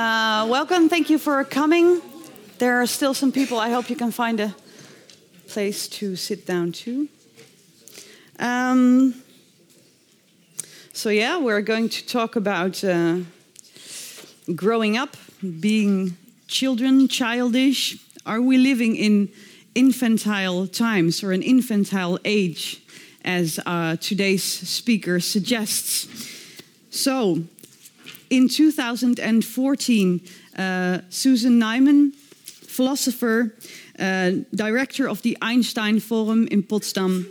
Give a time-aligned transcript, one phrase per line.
[0.00, 0.88] Uh, welcome.
[0.88, 2.00] Thank you for coming.
[2.56, 3.58] There are still some people.
[3.58, 4.54] I hope you can find a
[5.46, 7.06] place to sit down too.
[8.38, 9.22] Um,
[10.94, 13.18] so, yeah, we're going to talk about uh,
[14.54, 15.18] growing up,
[15.60, 16.16] being
[16.48, 17.98] children, childish.
[18.24, 19.28] Are we living in
[19.74, 22.80] infantile times or an infantile age,
[23.22, 26.08] as uh, today's speaker suggests?
[26.88, 27.44] So,
[28.30, 30.20] in 2014,
[30.56, 33.54] uh, Susan Neiman, philosopher,
[33.98, 37.26] uh, director of the Einstein Forum in Potsdam,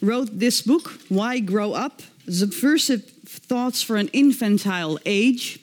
[0.00, 2.02] wrote this book, Why Grow Up?
[2.28, 5.60] Subversive Thoughts for an Infantile Age.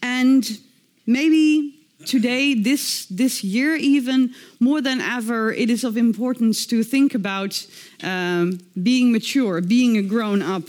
[0.00, 0.58] And
[1.06, 1.74] maybe
[2.06, 7.66] today, this, this year, even more than ever, it is of importance to think about
[8.02, 10.62] um, being mature, being a grown up.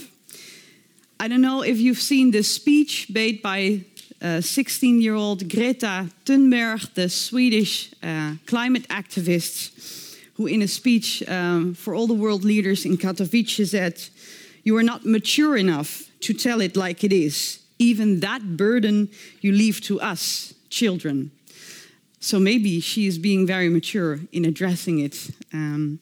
[1.21, 3.81] I don't know if you've seen the speech made by
[4.21, 11.93] 16 uh, Greta Thunberg, the Swedish uh, climate activist, who, in a speech um, for
[11.93, 14.01] all the world leaders in Katowice, said,
[14.63, 17.59] You are not mature enough to tell it like it is.
[17.77, 19.07] Even that burden
[19.41, 21.29] you leave to us, children.
[22.19, 25.29] So maybe she is being very mature in addressing it.
[25.53, 25.99] Um,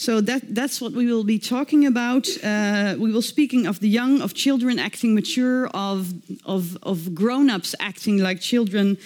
[0.00, 2.26] so that, that's what we will be talking about.
[2.42, 6.14] Uh, we will speaking of the young, of children acting mature, of,
[6.46, 8.96] of, of grown-ups acting like children,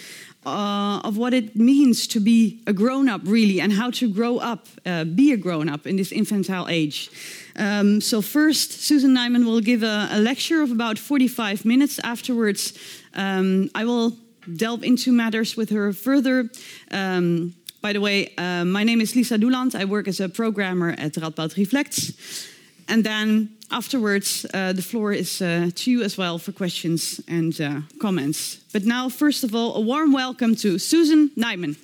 [0.45, 4.67] uh, of what it means to be a grown-up really, and how to grow up,
[4.85, 7.09] uh, be a grown-up in this infantile age.
[7.57, 11.99] Um, so first, Susan Neiman will give a, a, lecture of about 45 minutes.
[12.05, 12.71] Afterwards,
[13.15, 14.15] um, I will
[14.55, 16.49] delve into matters with her further.
[16.89, 17.53] Um,
[17.85, 19.75] by the way, uh, my name is Lisa Doeland.
[19.75, 22.13] I work as a programmer at Radboud Reflects.
[22.87, 27.61] And then afterwards, uh, the floor is uh, to you as well for questions and
[27.61, 28.55] uh, comments.
[28.73, 31.75] But now, first of all, a warm welcome to Susan Neiman.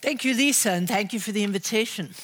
[0.00, 2.14] Thank you, Lisa, and thank you for the invitation.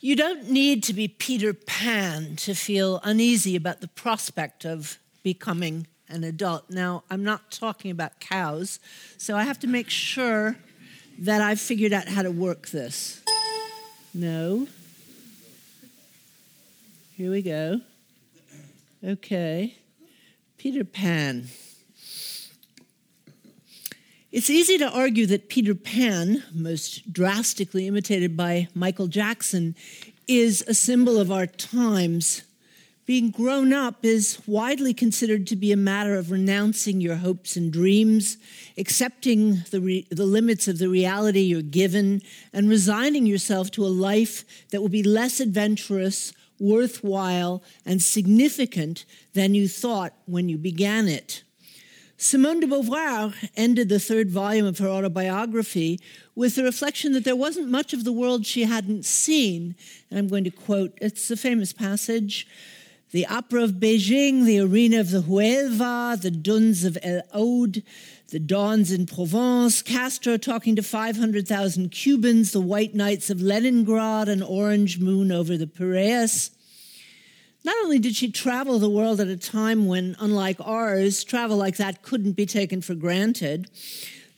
[0.00, 5.88] You don't need to be Peter Pan to feel uneasy about the prospect of becoming
[6.08, 6.70] an adult.
[6.70, 8.78] Now, I'm not talking about cows,
[9.16, 10.56] so I have to make sure
[11.18, 13.24] that I've figured out how to work this.
[14.14, 14.68] No.
[17.16, 17.80] Here we go.
[19.04, 19.78] Okay.
[20.58, 21.48] Peter Pan.
[24.30, 29.74] It's easy to argue that Peter Pan, most drastically imitated by Michael Jackson,
[30.26, 32.42] is a symbol of our times.
[33.06, 37.72] Being grown up is widely considered to be a matter of renouncing your hopes and
[37.72, 38.36] dreams,
[38.76, 42.20] accepting the, re- the limits of the reality you're given,
[42.52, 49.54] and resigning yourself to a life that will be less adventurous, worthwhile, and significant than
[49.54, 51.44] you thought when you began it.
[52.20, 56.00] Simone de Beauvoir ended the third volume of her autobiography
[56.34, 59.76] with the reflection that there wasn't much of the world she hadn't seen.
[60.10, 62.48] And I'm going to quote, it's a famous passage.
[63.12, 67.84] The opera of Beijing, the arena of the Huelva, the duns of El Oued,
[68.30, 74.42] the dawns in Provence, Castro talking to 500,000 Cubans, the white nights of Leningrad, an
[74.42, 76.50] orange moon over the Piraeus.
[77.68, 81.76] Not only did she travel the world at a time when, unlike ours, travel like
[81.76, 83.68] that couldn't be taken for granted,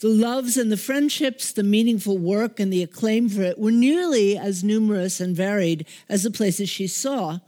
[0.00, 4.36] the loves and the friendships, the meaningful work and the acclaim for it were nearly
[4.36, 7.38] as numerous and varied as the places she saw.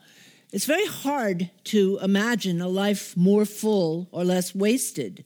[0.52, 5.24] It's very hard to imagine a life more full or less wasted.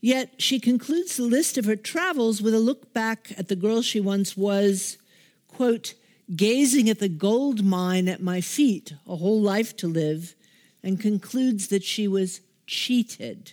[0.00, 3.82] Yet she concludes the list of her travels with a look back at the girl
[3.82, 4.98] she once was,
[5.46, 5.94] quote,
[6.34, 10.34] gazing at the gold mine at my feet, a whole life to live,
[10.82, 13.52] and concludes that she was cheated.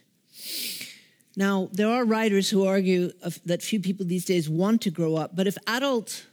[1.37, 3.11] Now, there are writers who argue
[3.45, 6.27] that few people these days want to grow up, but if adult,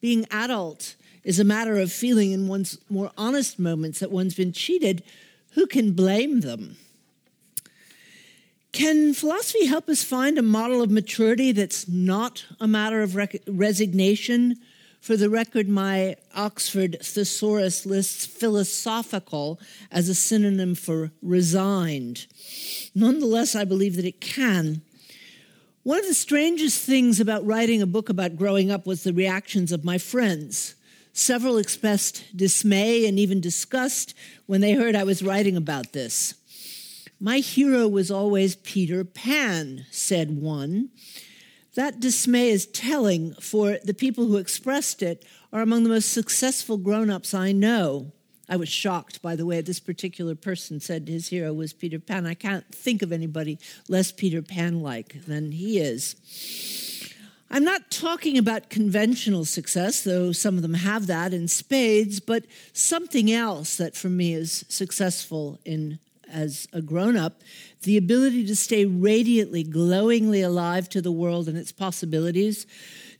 [0.00, 0.94] being adult,
[1.24, 5.02] is a matter of feeling in one's more honest moments that one's been cheated,
[5.52, 6.76] who can blame them?
[8.70, 13.42] Can philosophy help us find a model of maturity that's not a matter of rec-
[13.48, 14.56] resignation,
[15.00, 19.60] for the record, my Oxford thesaurus lists philosophical
[19.90, 22.26] as a synonym for resigned.
[22.94, 24.82] Nonetheless, I believe that it can.
[25.84, 29.70] One of the strangest things about writing a book about growing up was the reactions
[29.70, 30.74] of my friends.
[31.12, 34.12] Several expressed dismay and even disgust
[34.46, 36.34] when they heard I was writing about this.
[37.20, 40.90] My hero was always Peter Pan, said one.
[41.76, 46.78] That dismay is telling, for the people who expressed it are among the most successful
[46.78, 48.12] grown ups I know.
[48.48, 52.26] I was shocked by the way this particular person said his hero was Peter Pan.
[52.26, 53.58] I can't think of anybody
[53.88, 57.12] less Peter Pan like than he is.
[57.50, 62.44] I'm not talking about conventional success, though some of them have that in spades, but
[62.72, 65.98] something else that for me is successful in
[66.30, 67.42] as a grown up,
[67.82, 72.66] the ability to stay radiantly, glowingly alive to the world and its possibilities,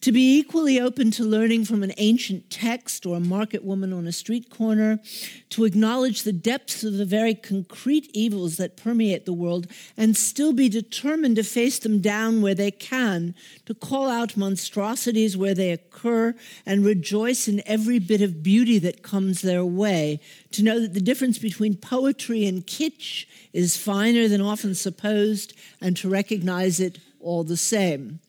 [0.01, 4.07] to be equally open to learning from an ancient text or a market woman on
[4.07, 5.01] a street corner,
[5.49, 9.67] to acknowledge the depths of the very concrete evils that permeate the world,
[9.97, 15.37] and still be determined to face them down where they can, to call out monstrosities
[15.37, 16.35] where they occur,
[16.67, 20.21] and rejoice in every bit of beauty that comes their way,
[20.57, 25.97] to know that the difference between poetry and kitsch is finer than often supposed, and
[25.99, 28.21] to recognize it all the same.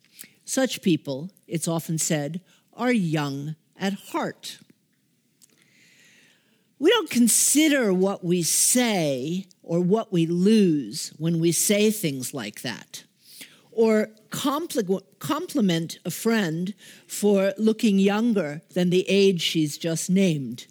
[0.43, 2.41] Such people, it's often said,
[2.73, 4.59] are young at heart.
[6.79, 12.61] We don't consider what we say or what we lose when we say things like
[12.61, 13.03] that,
[13.71, 16.73] or compliment a friend
[17.07, 20.67] for looking younger than the age she's just named.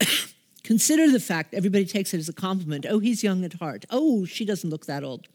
[0.66, 2.84] consider the fact everybody takes it as a compliment.
[2.88, 3.84] Oh, he's young at heart.
[3.88, 5.28] Oh, she doesn't look that old.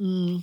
[0.00, 0.42] Mm,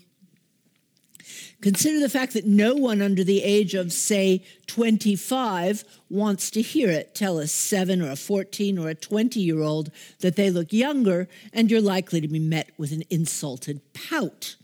[1.62, 6.90] Consider the fact that no one under the age of, say, 25 wants to hear
[6.90, 7.14] it.
[7.14, 9.92] Tell a 7 or a 14 or a 20 year old
[10.22, 14.56] that they look younger, and you're likely to be met with an insulted pout.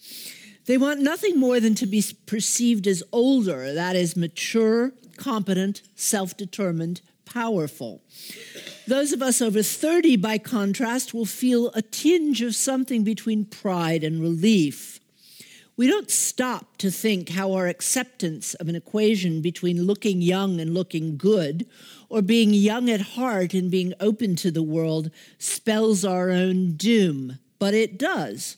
[0.65, 6.35] They want nothing more than to be perceived as older, that is, mature, competent, self
[6.35, 7.01] determined,
[7.35, 8.01] powerful.
[8.87, 14.05] Those of us over 30, by contrast, will feel a tinge of something between pride
[14.05, 15.01] and relief.
[15.75, 20.73] We don't stop to think how our acceptance of an equation between looking young and
[20.73, 21.67] looking good,
[22.07, 27.39] or being young at heart and being open to the world, spells our own doom.
[27.59, 28.55] But it does,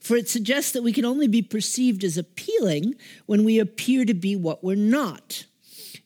[0.00, 2.94] for it suggests that we can only be perceived as appealing
[3.26, 5.44] when we appear to be what we're not.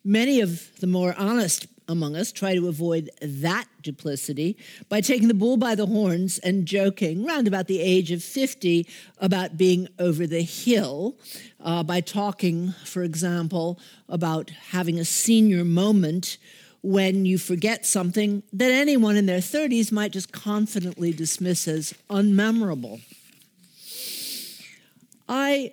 [0.04, 4.56] Many of the more honest among us try to avoid that duplicity
[4.88, 8.86] by taking the bull by the horns and joking round about the age of 50
[9.18, 11.16] about being over the hill,
[11.60, 16.36] uh, by talking, for example, about having a senior moment
[16.82, 23.00] when you forget something that anyone in their 30s might just confidently dismiss as unmemorable.
[25.28, 25.72] I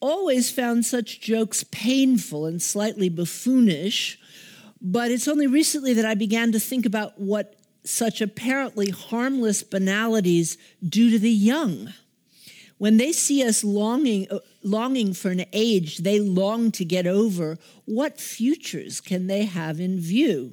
[0.00, 4.18] always found such jokes painful and slightly buffoonish
[4.86, 10.58] but it's only recently that I began to think about what such apparently harmless banalities
[10.86, 11.94] do to the young.
[12.76, 17.56] When they see us longing, uh, longing for an age they long to get over,
[17.86, 20.52] what futures can they have in view?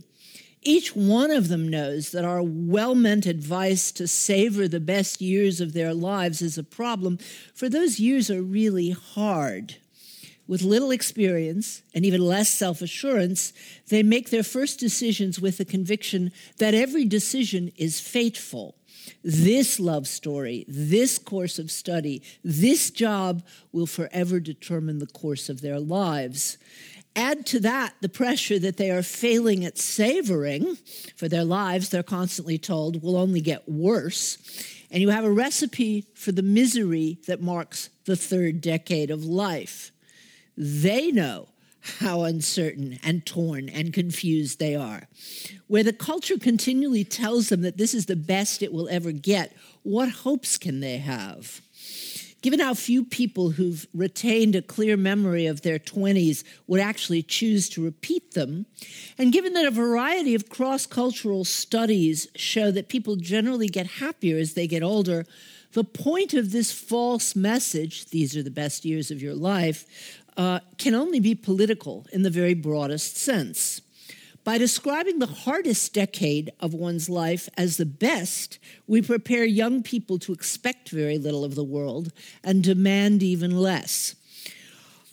[0.61, 5.59] Each one of them knows that our well meant advice to savor the best years
[5.59, 7.17] of their lives is a problem,
[7.53, 9.77] for those years are really hard.
[10.51, 13.53] With little experience and even less self assurance,
[13.88, 18.75] they make their first decisions with the conviction that every decision is fateful.
[19.24, 25.62] This love story, this course of study, this job will forever determine the course of
[25.62, 26.57] their lives.
[27.15, 30.75] Add to that the pressure that they are failing at savoring,
[31.15, 34.38] for their lives, they're constantly told, will only get worse.
[34.91, 39.93] And you have a recipe for the misery that marks the third decade of life.
[40.58, 41.48] They know
[42.00, 45.08] how uncertain and torn and confused they are.
[45.67, 49.55] Where the culture continually tells them that this is the best it will ever get,
[49.84, 51.62] what hopes can they have?
[52.41, 57.70] Given how few people who've retained a clear memory of their 20s would actually choose
[57.70, 58.65] to repeat them,
[59.17, 64.38] and given that a variety of cross cultural studies show that people generally get happier
[64.38, 65.25] as they get older,
[65.74, 69.86] the point of this false message, these are the best years of your life,
[70.41, 73.79] uh, can only be political in the very broadest sense.
[74.43, 78.57] By describing the hardest decade of one's life as the best,
[78.88, 82.12] we prepare young people to expect very little of the world
[82.43, 84.15] and demand even less.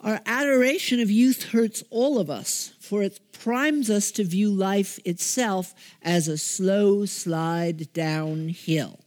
[0.01, 4.99] Our adoration of youth hurts all of us, for it primes us to view life
[5.05, 8.99] itself as a slow slide downhill.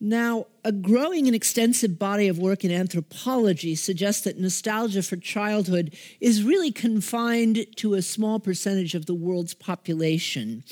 [0.00, 5.96] Now, a growing and extensive body of work in anthropology suggests that nostalgia for childhood
[6.20, 10.62] is really confined to a small percentage of the world's population.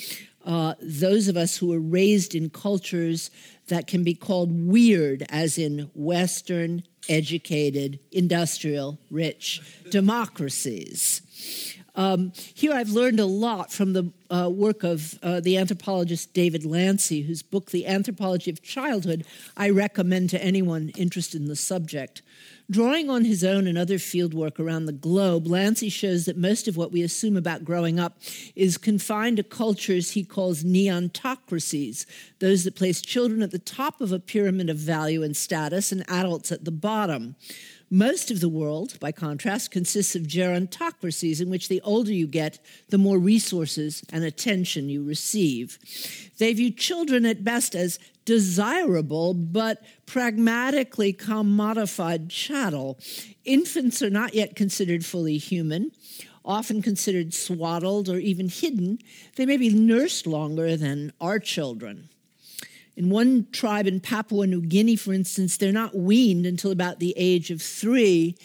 [0.47, 3.29] uh, those of us who were raised in cultures
[3.67, 11.21] that can be called weird, as in Western, educated, industrial, rich democracies.
[11.97, 16.63] Um, here I've learned a lot from the uh, work of uh, the anthropologist David
[16.63, 19.25] Lancy, whose book, The Anthropology of Childhood,
[19.57, 22.21] I recommend to anyone interested in the subject.
[22.69, 26.77] Drawing on his own and other fieldwork around the globe, Lancy shows that most of
[26.77, 28.17] what we assume about growing up
[28.55, 32.05] is confined to cultures he calls neontocracies,
[32.39, 36.03] those that place children at the top of a pyramid of value and status and
[36.09, 37.35] adults at the bottom.
[37.89, 42.59] Most of the world, by contrast, consists of gerontocracies in which the older you get,
[42.89, 45.79] the more resources and attention you receive.
[46.37, 52.99] They view children at best as desirable but pragmatically commodified chattel.
[53.45, 55.91] Infants are not yet considered fully human.
[56.43, 58.99] Often considered swaddled or even hidden,
[59.37, 62.09] they may be nursed longer than our children.
[62.97, 67.13] In one tribe in Papua New Guinea, for instance, they're not weaned until about the
[67.15, 68.35] age of three,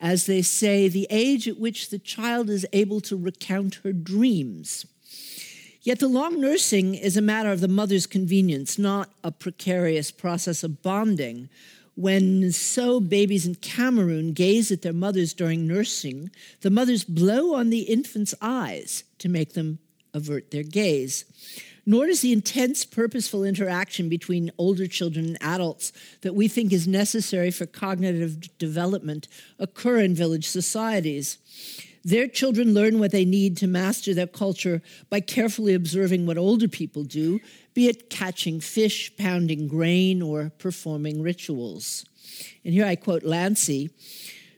[0.00, 4.84] as they say, the age at which the child is able to recount her dreams.
[5.82, 10.64] Yet the long nursing is a matter of the mother's convenience, not a precarious process
[10.64, 11.48] of bonding.
[11.94, 17.70] When Nso babies in Cameroon gaze at their mothers during nursing, the mothers blow on
[17.70, 19.78] the infant's eyes to make them
[20.12, 21.24] avert their gaze
[21.90, 26.86] nor does the intense, purposeful interaction between older children and adults that we think is
[26.86, 29.26] necessary for cognitive development
[29.58, 31.38] occur in village societies.
[32.04, 36.68] Their children learn what they need to master their culture by carefully observing what older
[36.68, 37.40] people do,
[37.74, 42.04] be it catching fish, pounding grain, or performing rituals.
[42.64, 43.90] And here I quote Lancy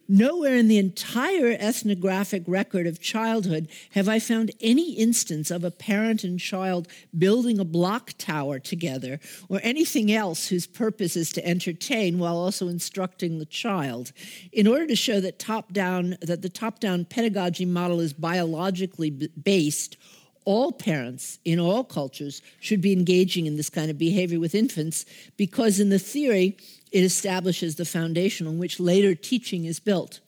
[0.09, 5.71] Nowhere in the entire ethnographic record of childhood have I found any instance of a
[5.71, 11.47] parent and child building a block tower together or anything else whose purpose is to
[11.47, 14.13] entertain while also instructing the child.
[14.53, 19.11] In order to show that top down that the top down pedagogy model is biologically
[19.11, 19.97] based
[20.45, 25.05] all parents in all cultures should be engaging in this kind of behavior with infants
[25.37, 26.57] because, in the theory,
[26.93, 30.21] it establishes the foundation on which later teaching is built.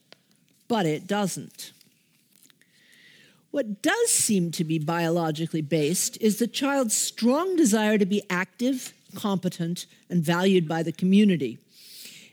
[0.66, 1.72] But it doesn't.
[3.50, 8.92] What does seem to be biologically based is the child's strong desire to be active,
[9.14, 11.58] competent, and valued by the community.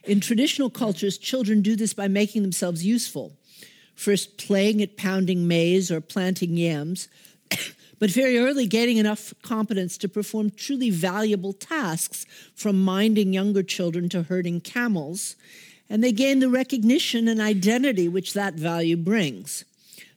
[0.04, 3.36] In traditional cultures, children do this by making themselves useful,
[3.94, 7.06] first playing at pounding maize or planting yams,
[8.02, 14.08] but very early gaining enough competence to perform truly valuable tasks, from minding younger children
[14.08, 15.36] to herding camels,
[15.88, 19.64] and they gain the recognition and identity which that value brings.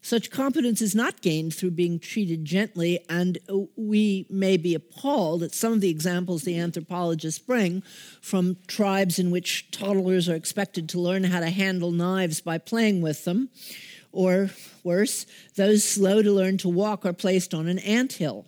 [0.02, 3.38] Such competence is not gained through being treated gently, and
[3.76, 7.84] we may be appalled at some of the examples the anthropologists bring
[8.20, 13.04] from tribes in which toddlers are expected to learn how to handle knives by playing
[13.04, 13.50] with them
[14.16, 14.50] or
[14.84, 18.46] worse, those slow to learn to walk are placed on an ant hill.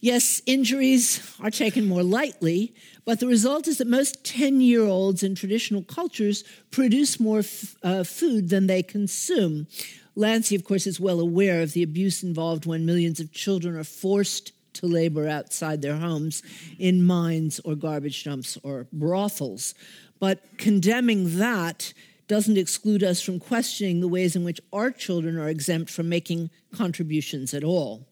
[0.00, 5.22] Yes, injuries are taken more lightly, but the result is that most 10 year olds
[5.22, 9.66] in traditional cultures produce more f- uh, food than they consume.
[10.14, 13.84] Lancy, of course, is well aware of the abuse involved when millions of children are
[13.84, 16.42] forced to labor outside their homes
[16.78, 19.74] in mines or garbage dumps or brothels.
[20.18, 21.92] But condemning that
[22.32, 26.48] doesn't exclude us from questioning the ways in which our children are exempt from making
[26.74, 28.08] contributions at all.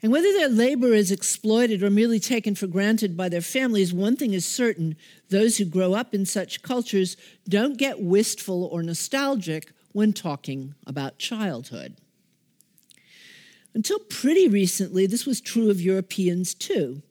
[0.00, 4.14] And whether their labor is exploited or merely taken for granted by their families, one
[4.14, 4.94] thing is certain
[5.28, 7.16] those who grow up in such cultures
[7.48, 11.96] don't get wistful or nostalgic when talking about childhood.
[13.74, 17.02] Until pretty recently, this was true of Europeans too.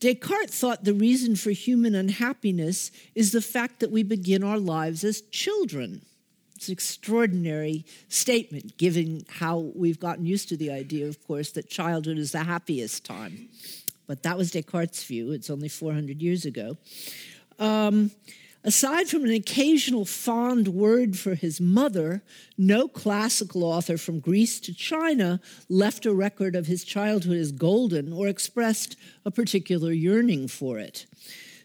[0.00, 5.02] Descartes thought the reason for human unhappiness is the fact that we begin our lives
[5.02, 6.02] as children.
[6.54, 11.68] It's an extraordinary statement, given how we've gotten used to the idea, of course, that
[11.68, 13.48] childhood is the happiest time.
[14.06, 15.32] But that was Descartes' view.
[15.32, 16.76] It's only 400 years ago.
[17.58, 18.10] Um,
[18.64, 22.22] Aside from an occasional fond word for his mother,
[22.56, 28.12] no classical author from Greece to China left a record of his childhood as golden
[28.12, 31.06] or expressed a particular yearning for it.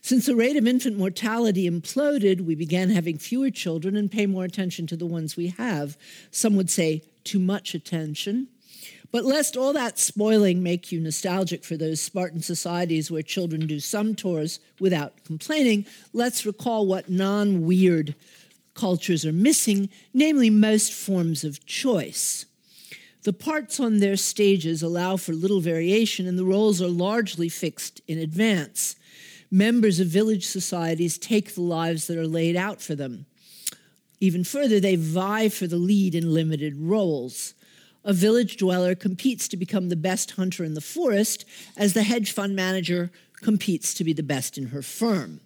[0.01, 4.43] Since the rate of infant mortality imploded, we began having fewer children and pay more
[4.43, 5.97] attention to the ones we have.
[6.29, 8.49] Some would say too much attention.
[9.13, 13.79] But lest all that spoiling make you nostalgic for those Spartan societies where children do
[13.79, 18.15] some chores without complaining, let's recall what non weird
[18.73, 22.47] cultures are missing, namely most forms of choice.
[23.21, 28.01] The parts on their stages allow for little variation, and the roles are largely fixed
[28.07, 28.95] in advance.
[29.51, 33.27] Members of village societies take the lives that are laid out for them.
[34.19, 37.53] Even further, they vie for the lead in limited roles.
[38.05, 41.45] A village dweller competes to become the best hunter in the forest,
[41.77, 45.39] as the hedge fund manager competes to be the best in her firm.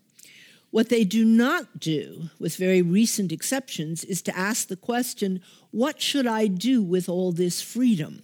[0.71, 6.01] What they do not do, with very recent exceptions, is to ask the question what
[6.01, 8.23] should I do with all this freedom?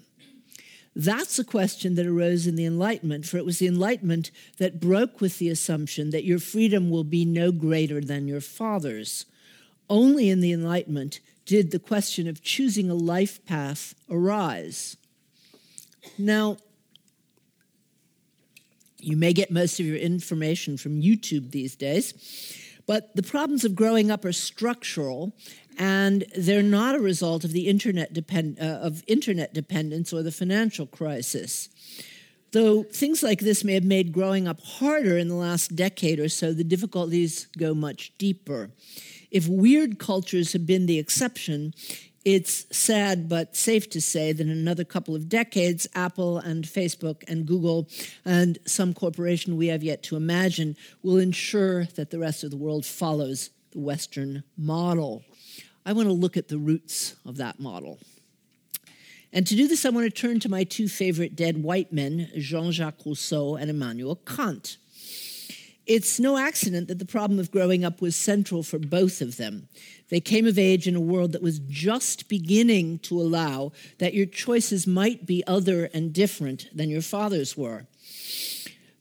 [0.96, 5.22] That's a question that arose in the Enlightenment, for it was the Enlightenment that broke
[5.22, 9.26] with the assumption that your freedom will be no greater than your father's.
[9.90, 14.98] Only in the Enlightenment did the question of choosing a life path arise.
[16.18, 16.58] Now,
[18.98, 22.14] you may get most of your information from YouTube these days,
[22.88, 25.34] but the problems of growing up are structural
[25.78, 30.32] and they're not a result of the internet depend, uh, of internet dependence or the
[30.32, 31.70] financial crisis.
[32.52, 36.30] Though things like this may have made growing up harder in the last decade or
[36.30, 38.70] so, the difficulties go much deeper.
[39.34, 41.74] If weird cultures have been the exception,
[42.24, 47.24] it's sad but safe to say that in another couple of decades, Apple and Facebook
[47.28, 47.90] and Google
[48.24, 52.58] and some corporation we have yet to imagine will ensure that the rest of the
[52.58, 55.24] world follows the Western model.
[55.84, 57.98] I want to look at the roots of that model.
[59.34, 62.30] And to do this, I want to turn to my two favorite dead white men,
[62.38, 64.78] Jean Jacques Rousseau and Immanuel Kant.
[65.86, 69.68] It's no accident that the problem of growing up was central for both of them.
[70.10, 74.26] They came of age in a world that was just beginning to allow that your
[74.26, 77.88] choices might be other and different than your father's were.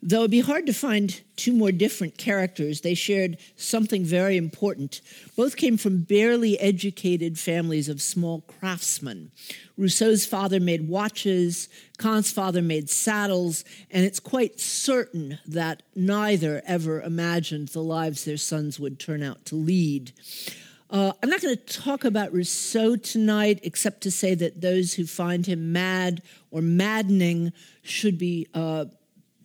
[0.04, 5.00] Though it'd be hard to find two more different characters, they shared something very important.
[5.36, 9.30] Both came from barely educated families of small craftsmen.
[9.76, 11.68] Rousseau's father made watches,
[11.98, 18.36] Kant's father made saddles, and it's quite certain that neither ever imagined the lives their
[18.36, 20.12] sons would turn out to lead.
[20.90, 25.06] Uh, I'm not going to talk about Rousseau tonight, except to say that those who
[25.06, 28.48] find him mad or maddening should be.
[28.52, 28.86] Uh,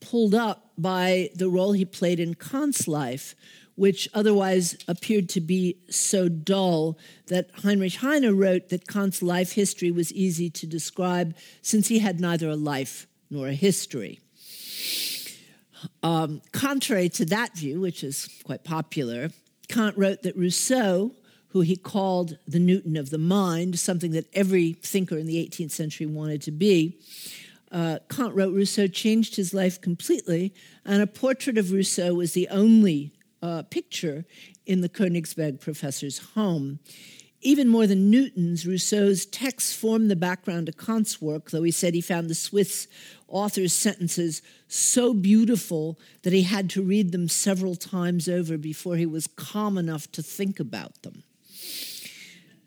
[0.09, 3.35] pulled up by the role he played in Kant's life,
[3.75, 9.91] which otherwise appeared to be so dull that Heinrich Heine wrote that Kant's life history
[9.91, 14.19] was easy to describe since he had neither a life nor a history.
[16.01, 19.29] Um, contrary to that view, which is quite popular,
[19.67, 21.11] Kant wrote that Rousseau,
[21.49, 25.71] who he called the Newton of the mind, something that every thinker in the 18th
[25.71, 26.97] century wanted to be,
[27.71, 30.53] uh, Kant wrote, Rousseau changed his life completely,
[30.85, 34.25] and a portrait of Rousseau was the only uh, picture
[34.65, 36.79] in the Königsberg professor's home.
[37.41, 41.93] Even more than Newton's, Rousseau's texts formed the background to Kant's work, though he said
[41.93, 42.87] he found the Swiss
[43.27, 49.05] author's sentences so beautiful that he had to read them several times over before he
[49.05, 51.23] was calm enough to think about them.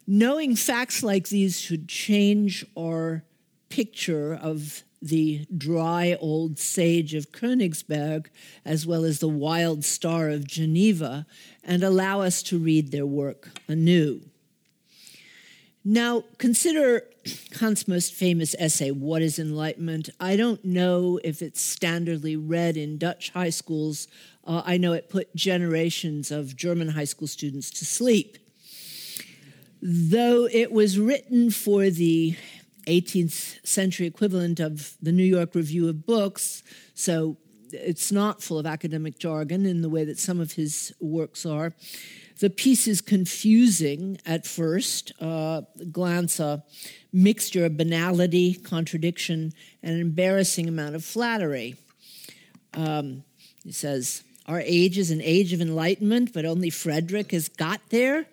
[0.06, 3.24] Knowing facts like these should change our
[3.68, 8.26] picture of the dry old sage of Königsberg,
[8.64, 11.26] as well as the wild star of Geneva,
[11.64, 14.20] and allow us to read their work anew.
[15.84, 17.04] Now, consider
[17.52, 20.10] Kant's most famous essay, What is Enlightenment?
[20.20, 24.06] I don't know if it's standardly read in Dutch high schools.
[24.44, 28.36] Uh, I know it put generations of German high school students to sleep.
[29.80, 32.36] Though it was written for the
[32.90, 36.62] 18th century equivalent of the New York Review of Books,
[36.94, 37.36] so
[37.72, 41.72] it's not full of academic jargon in the way that some of his works are.
[42.40, 46.64] The piece is confusing at first, uh, glance a
[47.12, 51.76] mixture of banality, contradiction, and an embarrassing amount of flattery.
[52.72, 53.24] Um,
[53.62, 58.26] he says, Our age is an age of enlightenment, but only Frederick has got there.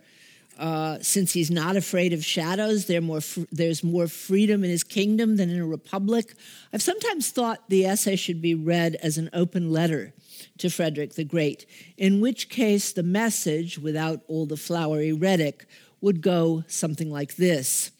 [0.58, 5.36] Uh, since he's not afraid of shadows, more fr- there's more freedom in his kingdom
[5.36, 6.34] than in a republic.
[6.74, 10.13] I've sometimes thought the essay should be read as an open letter
[10.58, 11.65] to Frederick the Great,
[11.98, 15.67] in which case the message, without all the flowery rhetoric,
[16.02, 17.91] would go something like this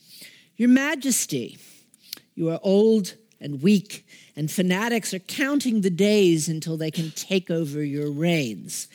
[0.56, 1.58] Your Majesty,
[2.36, 7.52] you are old and weak, and fanatics are counting the days until they can take
[7.52, 8.88] over your reigns.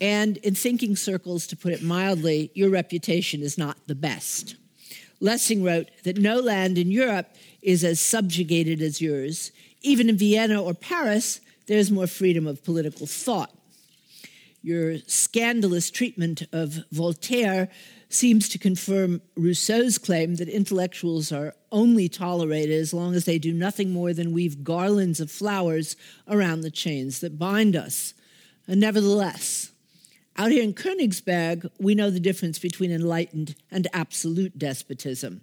[0.00, 4.56] And in thinking circles, to put it mildly, your reputation is not the best.
[5.20, 9.50] Lessing wrote that no land in Europe is as subjugated as yours.
[9.82, 13.52] Even in Vienna or Paris, there's more freedom of political thought.
[14.62, 17.68] Your scandalous treatment of Voltaire
[18.08, 23.52] seems to confirm Rousseau's claim that intellectuals are only tolerated as long as they do
[23.52, 25.94] nothing more than weave garlands of flowers
[26.26, 28.14] around the chains that bind us.
[28.66, 29.72] And nevertheless,
[30.38, 35.40] out here in Königsberg, we know the difference between enlightened and absolute despotism.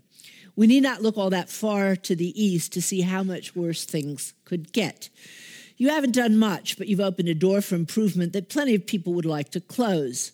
[0.55, 3.84] We need not look all that far to the east to see how much worse
[3.84, 5.10] things could get.
[5.75, 9.13] You haven't done much, but you've opened a door for improvement that plenty of people
[9.13, 10.31] would like to close.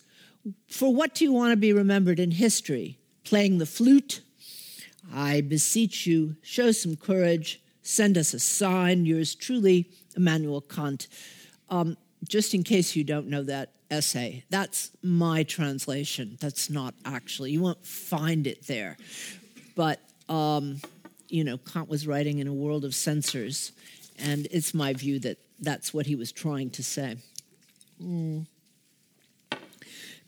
[0.68, 2.98] For what do you want to be remembered in history?
[3.24, 4.20] Playing the flute?
[5.12, 9.04] I beseech you, show some courage, send us a sign.
[9.06, 11.08] Yours truly, Immanuel Kant.
[11.68, 11.96] Um,
[12.28, 16.38] just in case you don't know that essay, that's my translation.
[16.40, 18.96] That's not actually, you won't find it there.
[19.76, 20.80] But um,
[21.28, 23.72] you know, Kant was writing in a world of censors,
[24.18, 27.16] and it's my view that that's what he was trying to say.
[28.02, 28.46] Mm.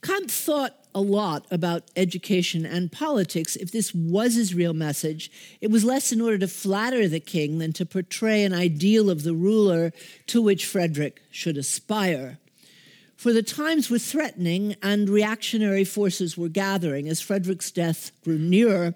[0.02, 3.56] Kant thought a lot about education and politics.
[3.56, 7.58] If this was his real message, it was less in order to flatter the king
[7.58, 9.92] than to portray an ideal of the ruler
[10.28, 12.38] to which Frederick should aspire.
[13.16, 17.08] For the times were threatening and reactionary forces were gathering.
[17.08, 18.94] As Frederick's death grew nearer,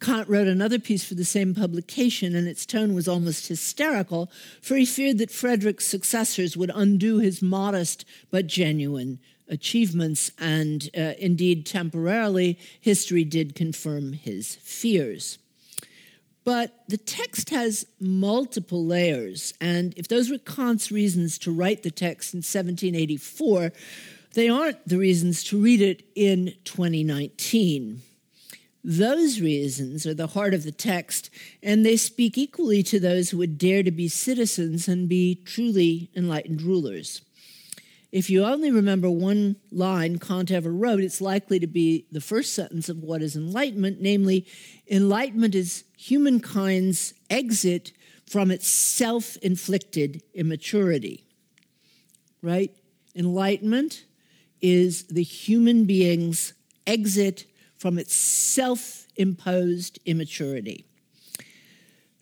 [0.00, 4.76] Kant wrote another piece for the same publication, and its tone was almost hysterical, for
[4.76, 11.66] he feared that Frederick's successors would undo his modest but genuine achievements, and uh, indeed,
[11.66, 15.38] temporarily, history did confirm his fears.
[16.44, 21.90] But the text has multiple layers, and if those were Kant's reasons to write the
[21.90, 23.72] text in 1784,
[24.34, 28.02] they aren't the reasons to read it in 2019.
[28.86, 31.30] Those reasons are the heart of the text,
[31.62, 36.10] and they speak equally to those who would dare to be citizens and be truly
[36.14, 37.22] enlightened rulers.
[38.14, 42.52] If you only remember one line Kant ever wrote, it's likely to be the first
[42.52, 44.46] sentence of what is enlightenment, namely,
[44.88, 47.90] enlightenment is humankind's exit
[48.24, 51.24] from its self inflicted immaturity.
[52.40, 52.72] Right?
[53.16, 54.04] Enlightenment
[54.60, 56.52] is the human being's
[56.86, 57.46] exit
[57.76, 60.86] from its self imposed immaturity.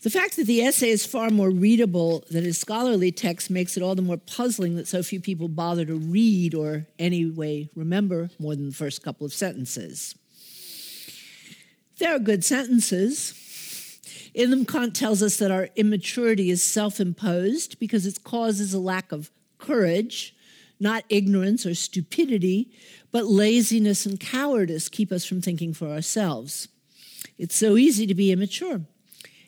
[0.02, 3.84] The fact that the essay is far more readable than a scholarly text makes it
[3.84, 8.56] all the more puzzling that so few people bother to read or anyway remember more
[8.56, 10.16] than the first couple of sentences.
[11.98, 13.38] There are good sentences.
[14.34, 18.74] In them, Kant tells us that our immaturity is self imposed because its cause is
[18.74, 20.34] a lack of courage,
[20.80, 22.72] not ignorance or stupidity,
[23.12, 26.66] but laziness and cowardice keep us from thinking for ourselves.
[27.38, 28.80] It's so easy to be immature.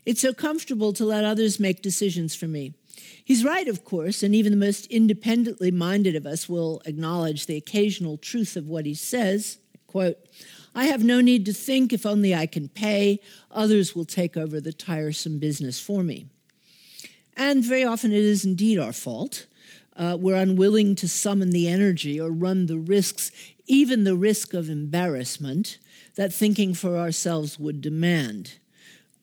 [0.07, 2.75] It's so comfortable to let others make decisions for me.
[3.25, 7.57] He's right, of course, and even the most independently minded of us will acknowledge the
[7.57, 9.59] occasional truth of what he says.
[9.87, 10.19] Quote,
[10.75, 14.61] I have no need to think if only I can pay, others will take over
[14.61, 16.27] the tiresome business for me.
[17.37, 19.47] And very often it is indeed our fault.
[19.97, 23.31] Uh, we're unwilling to summon the energy or run the risks,
[23.67, 25.79] even the risk of embarrassment,
[26.17, 28.59] that thinking for ourselves would demand.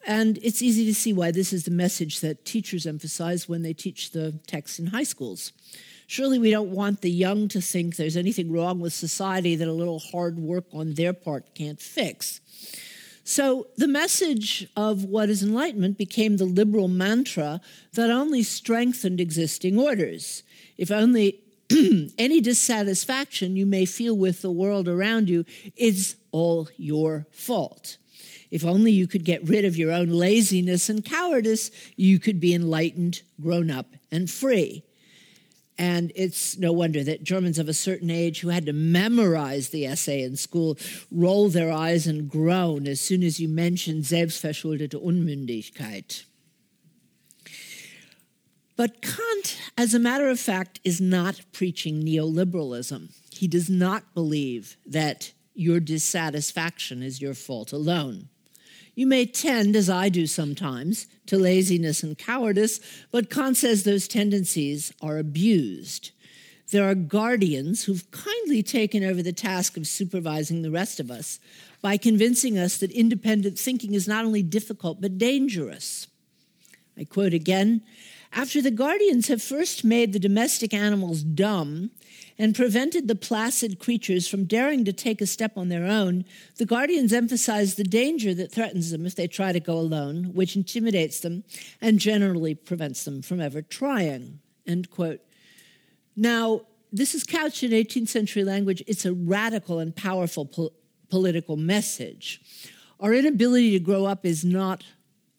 [0.06, 3.74] And it's easy to see why this is the message that teachers emphasize when they
[3.74, 5.54] teach the text in high schools.
[6.08, 9.74] Surely we don't want the young to think there's anything wrong with society that a
[9.74, 12.42] little hard work on their part can't fix.
[13.24, 17.62] So the message of what is enlightenment became the liberal mantra
[17.94, 20.44] that only strengthened existing orders.
[20.78, 21.40] If only
[22.18, 25.46] any dissatisfaction you may feel with the world around you
[25.78, 27.98] is all your fault.
[28.52, 32.54] If only you could get rid of your own laziness and cowardice, you could be
[32.54, 34.84] enlightened, grown up, and free.
[35.78, 39.88] And it's no wonder that Germans of a certain age who had to memorize the
[39.88, 40.78] essay in school
[41.10, 46.26] roll their eyes and groan as soon as you mention selbstverschuldete Unmündigkeit.
[48.76, 53.14] But Kant, as a matter of fact, is not preaching neoliberalism.
[53.32, 58.30] He does not believe that your dissatisfaction is your fault alone.
[58.93, 62.80] You may tend, as I do sometimes, to laziness and cowardice,
[63.12, 66.12] but Kant says those tendencies are abused.
[66.71, 71.39] There are guardians who've kindly taken over the task of supervising the rest of us
[71.82, 76.08] by convincing us that independent thinking is not only difficult but dangerous.
[76.97, 77.82] I quote again
[78.32, 81.91] After the guardians have first made the domestic animals dumb
[82.41, 86.25] and prevented the placid creatures from daring to take a step on their own,
[86.58, 90.56] the guardians emphasize the danger that threatens them if they try to go alone, which
[90.56, 91.43] intimidates them
[91.82, 94.39] and generally prevents them from ever trying.
[94.65, 95.21] End quote.
[96.15, 98.82] Now, this is couched in 18th century language.
[98.88, 100.73] It's a radical and powerful po-
[101.12, 102.41] political message.
[102.99, 104.84] Our inability to grow up is not,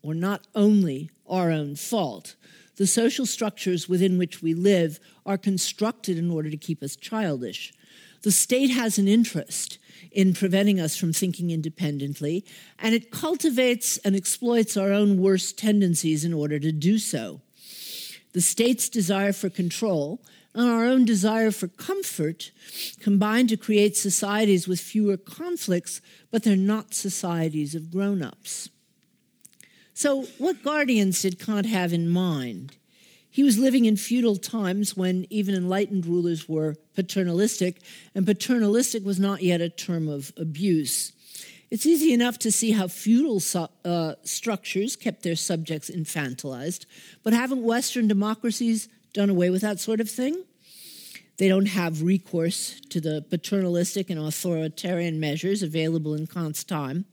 [0.02, 2.36] or not only, our own fault.
[2.82, 7.72] The social structures within which we live are constructed in order to keep us childish.
[8.22, 9.78] The state has an interest
[10.10, 12.44] in preventing us from thinking independently,
[12.80, 17.40] and it cultivates and exploits our own worst tendencies in order to do so.
[18.32, 20.20] The state's desire for control
[20.52, 22.50] and our own desire for comfort
[22.98, 26.00] combine to create societies with fewer conflicts,
[26.32, 28.70] but they're not societies of grown ups.
[29.94, 32.76] So, what guardians did Kant have in mind?
[33.30, 37.80] He was living in feudal times when even enlightened rulers were paternalistic,
[38.14, 41.12] and paternalistic was not yet a term of abuse.
[41.70, 43.40] It's easy enough to see how feudal
[43.84, 46.84] uh, structures kept their subjects infantilized,
[47.22, 50.44] but haven't Western democracies done away with that sort of thing?
[51.38, 57.06] They don't have recourse to the paternalistic and authoritarian measures available in Kant's time.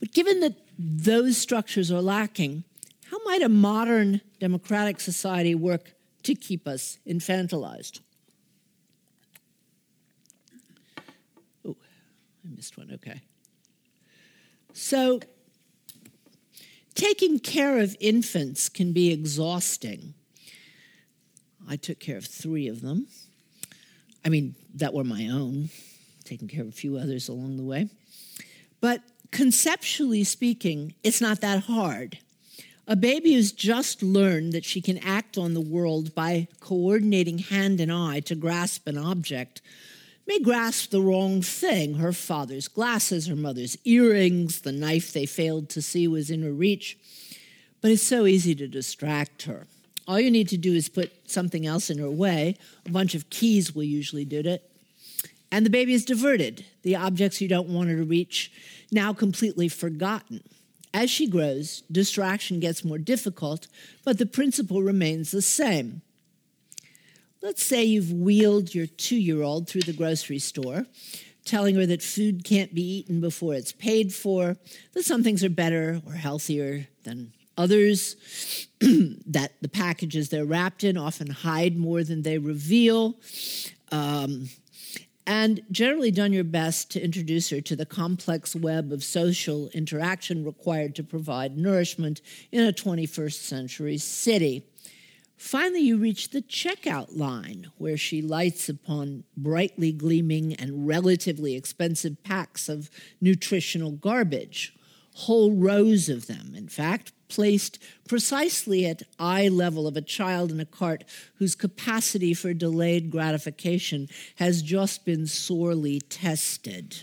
[0.00, 2.62] But given that those structures are lacking,
[3.10, 8.00] how might a modern democratic society work to keep us infantilized?
[11.66, 11.76] Oh,
[12.44, 12.90] I missed one.
[12.94, 13.22] Okay.
[14.72, 15.20] So,
[16.94, 20.14] taking care of infants can be exhausting.
[21.68, 23.08] I took care of three of them.
[24.24, 25.70] I mean, that were my own,
[26.24, 27.88] taking care of a few others along the way.
[28.80, 32.18] But conceptually speaking, it's not that hard.
[32.86, 37.80] A baby who's just learned that she can act on the world by coordinating hand
[37.80, 39.60] and eye to grasp an object
[40.26, 45.70] may grasp the wrong thing her father's glasses, her mother's earrings, the knife they failed
[45.70, 46.98] to see was in her reach.
[47.80, 49.66] But it's so easy to distract her.
[50.06, 52.56] All you need to do is put something else in her way.
[52.86, 54.70] A bunch of keys will usually do it.
[55.50, 56.64] And the baby is diverted.
[56.82, 58.52] The objects you don't want her to reach
[58.90, 60.42] now completely forgotten.
[60.94, 63.66] As she grows, distraction gets more difficult,
[64.04, 66.02] but the principle remains the same.
[67.42, 70.86] Let's say you've wheeled your two year old through the grocery store,
[71.44, 74.56] telling her that food can't be eaten before it's paid for,
[74.94, 80.96] that some things are better or healthier than others, that the packages they're wrapped in
[80.96, 83.16] often hide more than they reveal,
[83.92, 84.48] um,
[85.28, 90.42] and generally done your best to introduce her to the complex web of social interaction
[90.42, 94.64] required to provide nourishment in a 21st century city.
[95.36, 102.24] Finally, you reach the checkout line, where she lights upon brightly gleaming and relatively expensive
[102.24, 102.88] packs of
[103.20, 104.74] nutritional garbage,
[105.14, 110.60] whole rows of them, in fact, placed precisely at eye level of a child in
[110.60, 111.04] a cart
[111.36, 117.02] whose capacity for delayed gratification has just been sorely tested.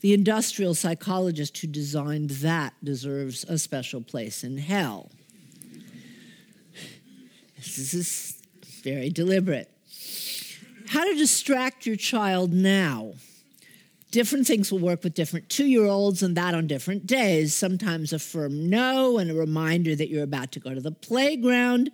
[0.00, 5.12] The industrial psychologist who designed that deserves a special place in hell.
[7.56, 8.42] This is
[8.82, 9.70] very deliberate.
[10.88, 13.14] How to distract your child now?
[14.12, 17.54] Different things will work with different two year olds and that on different days.
[17.54, 21.90] Sometimes a firm no and a reminder that you're about to go to the playground.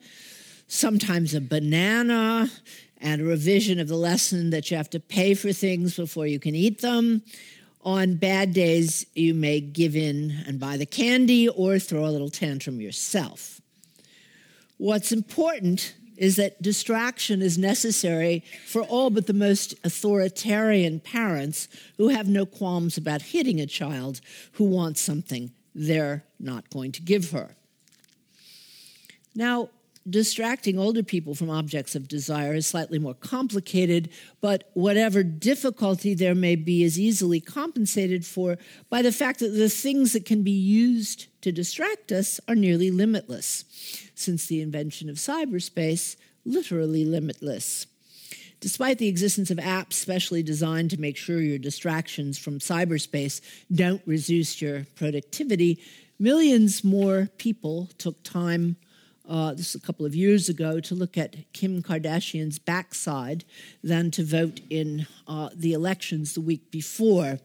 [0.67, 2.51] Sometimes a banana
[2.99, 6.39] and a revision of the lesson that you have to pay for things before you
[6.39, 7.23] can eat them.
[7.83, 12.29] On bad days, you may give in and buy the candy or throw a little
[12.29, 13.61] tantrum yourself.
[14.77, 22.09] What's important is that distraction is necessary for all but the most authoritarian parents who
[22.09, 24.21] have no qualms about hitting a child
[24.53, 27.55] who wants something they're not going to give her.
[29.35, 29.71] Now,
[30.11, 36.35] distracting older people from objects of desire is slightly more complicated, but whatever difficulty there
[36.35, 38.57] may be is easily compensated for
[38.91, 42.91] by the fact that the things that can be used to distract us are nearly
[42.91, 43.65] limitless,
[44.15, 47.87] since the invention of cyberspace, literally limitless.
[48.61, 53.41] Despite the existence of apps specially designed to make sure your distractions from cyberspace
[53.73, 55.79] don't reduce your productivity,
[56.19, 58.77] millions more people took time
[59.29, 63.45] uh, this is a couple of years ago, to look at Kim Kardashian's backside
[63.85, 67.39] than to vote in uh, the elections the week before.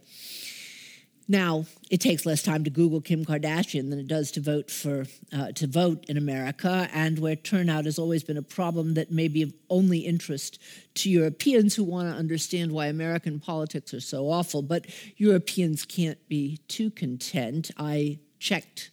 [1.28, 5.06] Now, it takes less time to Google Kim Kardashian than it does to vote for
[5.32, 9.30] uh, to vote in America, and where turnout has always been a problem that may
[9.30, 10.60] be of only interest
[10.96, 14.62] to Europeans who want to understand why American politics are so awful.
[14.62, 17.72] But Europeans can't be too content.
[17.78, 18.92] I checked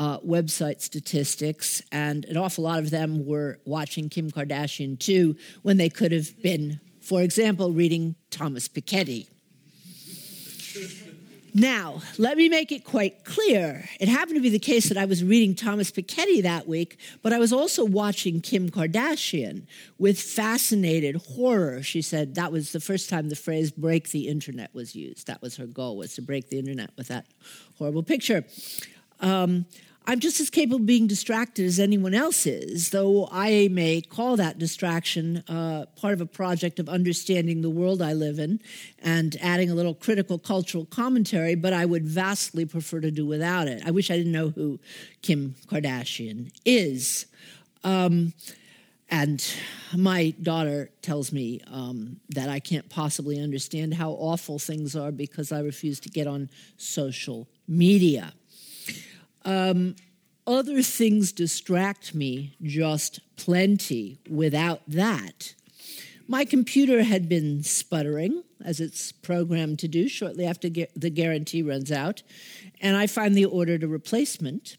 [0.00, 5.76] uh, website statistics, and an awful lot of them were watching Kim Kardashian too when
[5.76, 9.28] they could have been, for example, reading Thomas Piketty.
[11.52, 13.90] Now, let me make it quite clear.
[13.98, 17.34] It happened to be the case that I was reading Thomas Piketty that week, but
[17.34, 19.66] I was also watching Kim Kardashian
[19.98, 21.82] with fascinated horror.
[21.82, 25.26] She said that was the first time the phrase break the internet was used.
[25.26, 27.26] That was her goal, was to break the internet with that
[27.76, 28.44] horrible picture.
[29.18, 29.66] Um,
[30.06, 34.36] I'm just as capable of being distracted as anyone else is, though I may call
[34.36, 38.60] that distraction uh, part of a project of understanding the world I live in
[38.98, 43.68] and adding a little critical cultural commentary, but I would vastly prefer to do without
[43.68, 43.82] it.
[43.86, 44.80] I wish I didn't know who
[45.22, 47.26] Kim Kardashian is.
[47.84, 48.32] Um,
[49.10, 49.44] and
[49.96, 55.52] my daughter tells me um, that I can't possibly understand how awful things are because
[55.52, 58.32] I refuse to get on social media.
[59.44, 59.96] Um,
[60.46, 65.54] other things distract me just plenty without that.
[66.26, 71.90] My computer had been sputtering, as it's programmed to do, shortly after the guarantee runs
[71.90, 72.22] out,
[72.80, 74.76] and I finally ordered a replacement.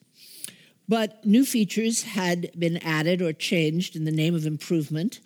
[0.87, 5.19] But new features had been added or changed in the name of improvement,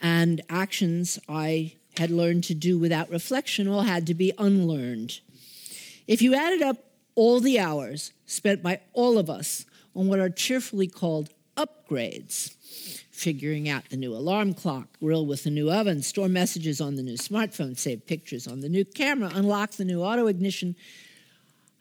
[0.00, 5.20] and actions I had learned to do without reflection all had to be unlearned.
[6.06, 10.30] If you added up all the hours spent by all of us on what are
[10.30, 12.54] cheerfully called upgrades
[13.20, 17.02] figuring out the new alarm clock, grill with the new oven, store messages on the
[17.02, 20.74] new smartphone, save pictures on the new camera, unlock the new auto ignition.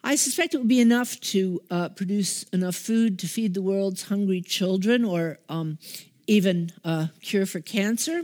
[0.03, 4.03] I suspect it would be enough to uh, produce enough food to feed the world's
[4.03, 5.77] hungry children or um,
[6.27, 8.23] even a cure for cancer.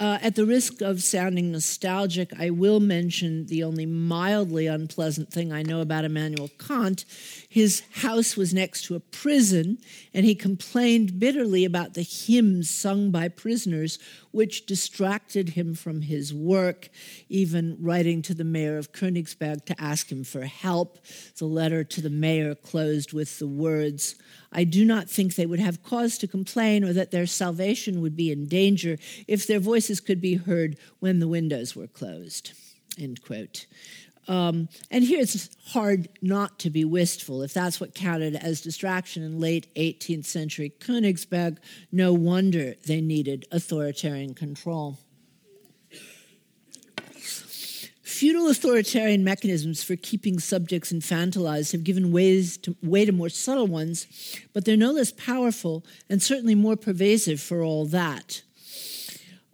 [0.00, 5.52] Uh, at the risk of sounding nostalgic, I will mention the only mildly unpleasant thing
[5.52, 7.04] I know about Immanuel Kant.
[7.48, 9.78] His house was next to a prison,
[10.12, 14.00] and he complained bitterly about the hymns sung by prisoners,
[14.32, 16.88] which distracted him from his work,
[17.28, 20.98] even writing to the mayor of Königsberg to ask him for help.
[21.38, 24.16] The letter to the mayor closed with the words,
[24.54, 28.16] I do not think they would have cause to complain or that their salvation would
[28.16, 32.52] be in danger if their voices could be heard when the windows were closed.
[32.98, 33.66] End quote.
[34.26, 37.42] Um, and here it's hard not to be wistful.
[37.42, 41.58] If that's what counted as distraction in late 18th century Königsberg,
[41.92, 44.98] no wonder they needed authoritarian control.
[48.14, 53.66] Feudal authoritarian mechanisms for keeping subjects infantilized have given ways to, way to more subtle
[53.66, 54.06] ones,
[54.52, 58.42] but they're no less powerful and certainly more pervasive for all that.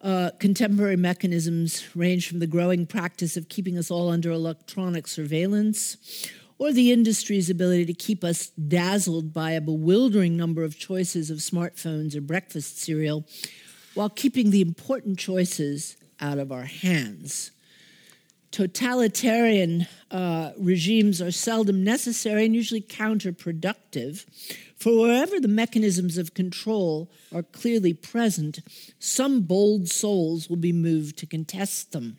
[0.03, 6.29] Uh, contemporary mechanisms range from the growing practice of keeping us all under electronic surveillance
[6.59, 11.39] or the industry's ability to keep us dazzled by a bewildering number of choices of
[11.39, 13.25] smartphones or breakfast cereal
[13.95, 17.53] while keeping the important choices out of our hands
[18.51, 24.25] totalitarian uh, regimes are seldom necessary and usually counterproductive.
[24.77, 28.61] For wherever the mechanisms of control are clearly present,
[28.99, 32.17] some bold souls will be moved to contest them.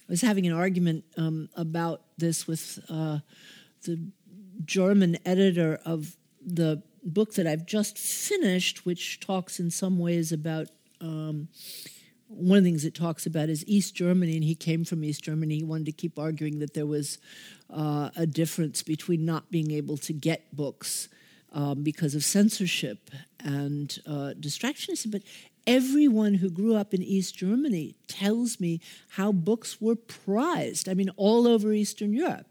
[0.00, 3.20] I was having an argument um, about this with uh,
[3.84, 4.10] the
[4.64, 10.68] German editor of the book that I've just finished, which talks in some ways about
[11.00, 11.48] um,
[12.34, 15.22] one of the things it talks about is East Germany, and he came from East
[15.22, 15.56] Germany.
[15.56, 17.18] He wanted to keep arguing that there was
[17.70, 21.08] uh, a difference between not being able to get books
[21.52, 24.94] um, because of censorship and uh, distraction.
[25.10, 25.22] But
[25.66, 30.88] everyone who grew up in East Germany tells me how books were prized.
[30.88, 32.46] I mean, all over Eastern Europe.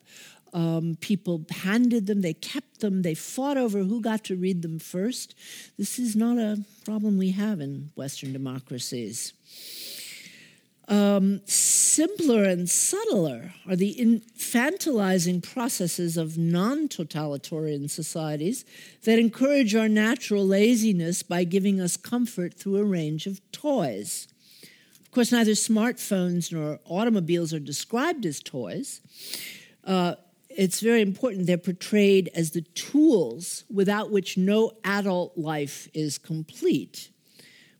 [0.53, 4.79] Um, people handed them, they kept them, they fought over who got to read them
[4.79, 5.33] first.
[5.77, 9.33] This is not a problem we have in Western democracies.
[10.91, 18.65] Um, simpler and subtler are the infantilizing processes of non totalitarian societies
[19.03, 24.27] that encourage our natural laziness by giving us comfort through a range of toys.
[24.99, 28.99] Of course, neither smartphones nor automobiles are described as toys.
[29.85, 30.15] Uh,
[30.57, 37.09] it's very important they're portrayed as the tools without which no adult life is complete.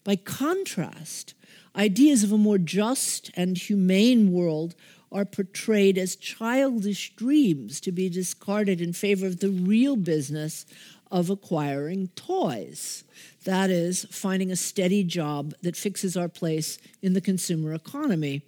[0.04, 1.34] By contrast,
[1.76, 4.76] ideas of a more just and humane world
[5.12, 10.66] are portrayed as childish dreams to be discarded in favor of the real business
[11.12, 13.04] of acquiring toys.
[13.43, 18.43] That is, finding a steady job that fixes our place in the consumer economy.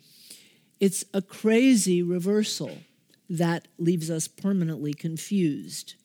[0.80, 2.78] It's a crazy reversal
[3.30, 5.96] that leaves us permanently confused.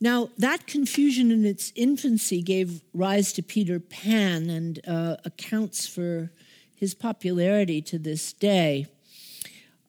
[0.00, 6.32] Now, that confusion in its infancy gave rise to Peter Pan and uh, accounts for
[6.74, 8.86] his popularity to this day.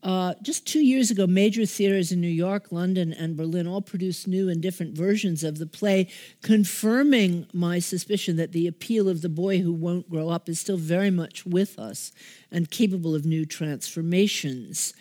[0.03, 4.27] Uh, just two years ago, major theaters in New York, London, and Berlin all produced
[4.27, 6.09] new and different versions of the play,
[6.41, 10.77] confirming my suspicion that the appeal of the boy who won't grow up is still
[10.77, 12.11] very much with us
[12.51, 14.93] and capable of new transformations.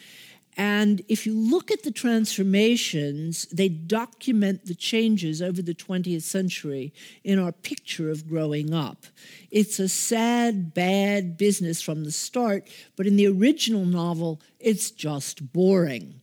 [0.56, 6.92] And if you look at the transformations, they document the changes over the 20th century
[7.24, 9.06] in our picture of growing up.
[9.50, 15.52] It's a sad, bad business from the start, but in the original novel, it's just
[15.52, 16.20] boring.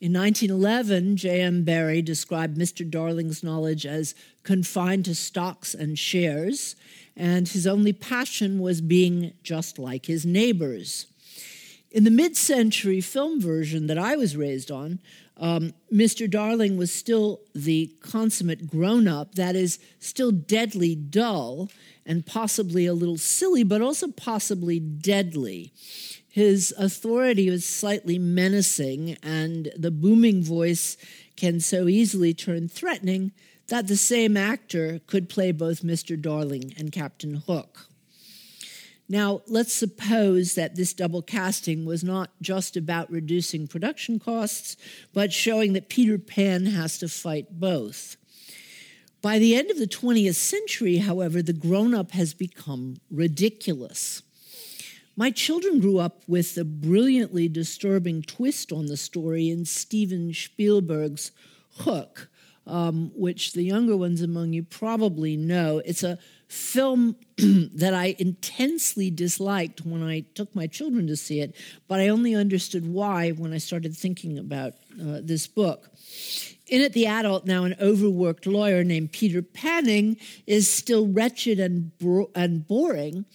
[0.00, 1.64] In 1911, J.M.
[1.64, 2.88] Barrie described Mr.
[2.88, 6.76] Darling's knowledge as confined to stocks and shares,
[7.16, 11.06] and his only passion was being just like his neighbors.
[11.94, 14.98] In the mid century film version that I was raised on,
[15.36, 16.28] um, Mr.
[16.28, 21.70] Darling was still the consummate grown up, that is, still deadly dull
[22.04, 25.72] and possibly a little silly, but also possibly deadly.
[26.28, 30.96] His authority was slightly menacing, and the booming voice
[31.36, 33.30] can so easily turn threatening
[33.68, 36.20] that the same actor could play both Mr.
[36.20, 37.86] Darling and Captain Hook.
[39.08, 44.76] Now, let's suppose that this double casting was not just about reducing production costs,
[45.12, 48.16] but showing that Peter Pan has to fight both.
[49.20, 54.22] By the end of the 20th century, however, the grown up has become ridiculous.
[55.16, 61.30] My children grew up with the brilliantly disturbing twist on the story in Steven Spielberg's
[61.78, 62.28] Hook,
[62.66, 65.82] um, which the younger ones among you probably know.
[65.84, 71.54] It's a film that I intensely disliked when I took my children to see it,
[71.88, 75.90] but I only understood why when I started thinking about uh, this book.
[76.68, 81.96] In it, the adult, now an overworked lawyer named Peter Panning, is still wretched and,
[81.98, 83.26] bro- and boring,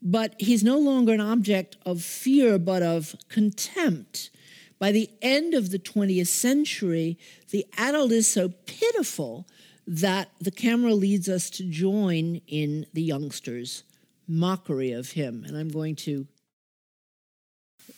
[0.00, 4.30] but he's no longer an object of fear but of contempt.
[4.78, 7.18] By the end of the 20th century,
[7.50, 9.46] the adult is so pitiful
[9.86, 13.82] that the camera leads us to join in the youngsters'
[14.28, 15.44] mockery of him.
[15.46, 16.26] And I'm going to.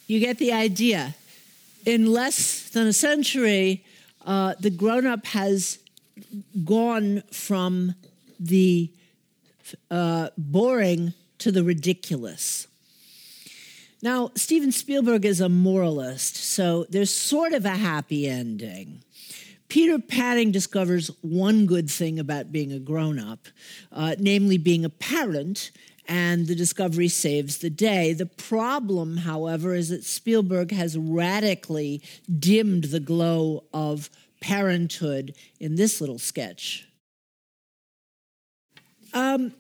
[0.07, 1.17] You get the idea.
[1.85, 3.85] In less than a century,
[4.25, 5.79] uh, the grown up has
[6.65, 7.95] gone from
[8.39, 8.91] the
[9.91, 12.67] uh, boring to the ridiculous.
[14.03, 19.05] Now, Steven Spielberg is a moralist, so there's sort of a happy ending.
[19.69, 23.47] Peter Panning discovers one good thing about being a grown up,
[23.93, 25.71] uh, namely being a parent,
[26.09, 28.15] and the discovery saves the day.
[28.15, 32.03] The problem, however, is that Spielberg has radically
[32.39, 36.89] dimmed the glow of parenthood in this little sketch.
[39.13, 39.53] Um,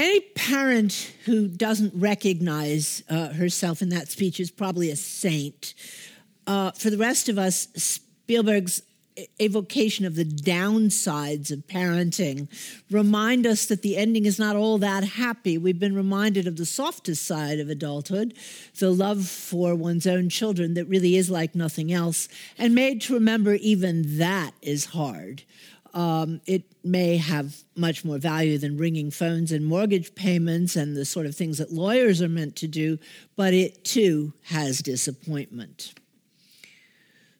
[0.00, 5.74] any parent who doesn't recognize uh, herself in that speech is probably a saint.
[6.46, 8.82] Uh, for the rest of us, Spielberg's
[9.38, 12.48] evocation of the downsides of parenting
[12.90, 15.58] remind us that the ending is not all that happy.
[15.58, 18.34] We've been reminded of the softest side of adulthood,
[18.78, 23.14] the love for one's own children that really is like nothing else, and made to
[23.14, 25.42] remember even that is hard.
[25.92, 31.04] Um, it may have much more value than ringing phones and mortgage payments and the
[31.04, 32.98] sort of things that lawyers are meant to do,
[33.36, 35.94] but it too has disappointment.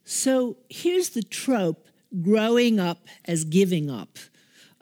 [0.05, 1.87] So here's the trope
[2.23, 4.19] growing up as giving up,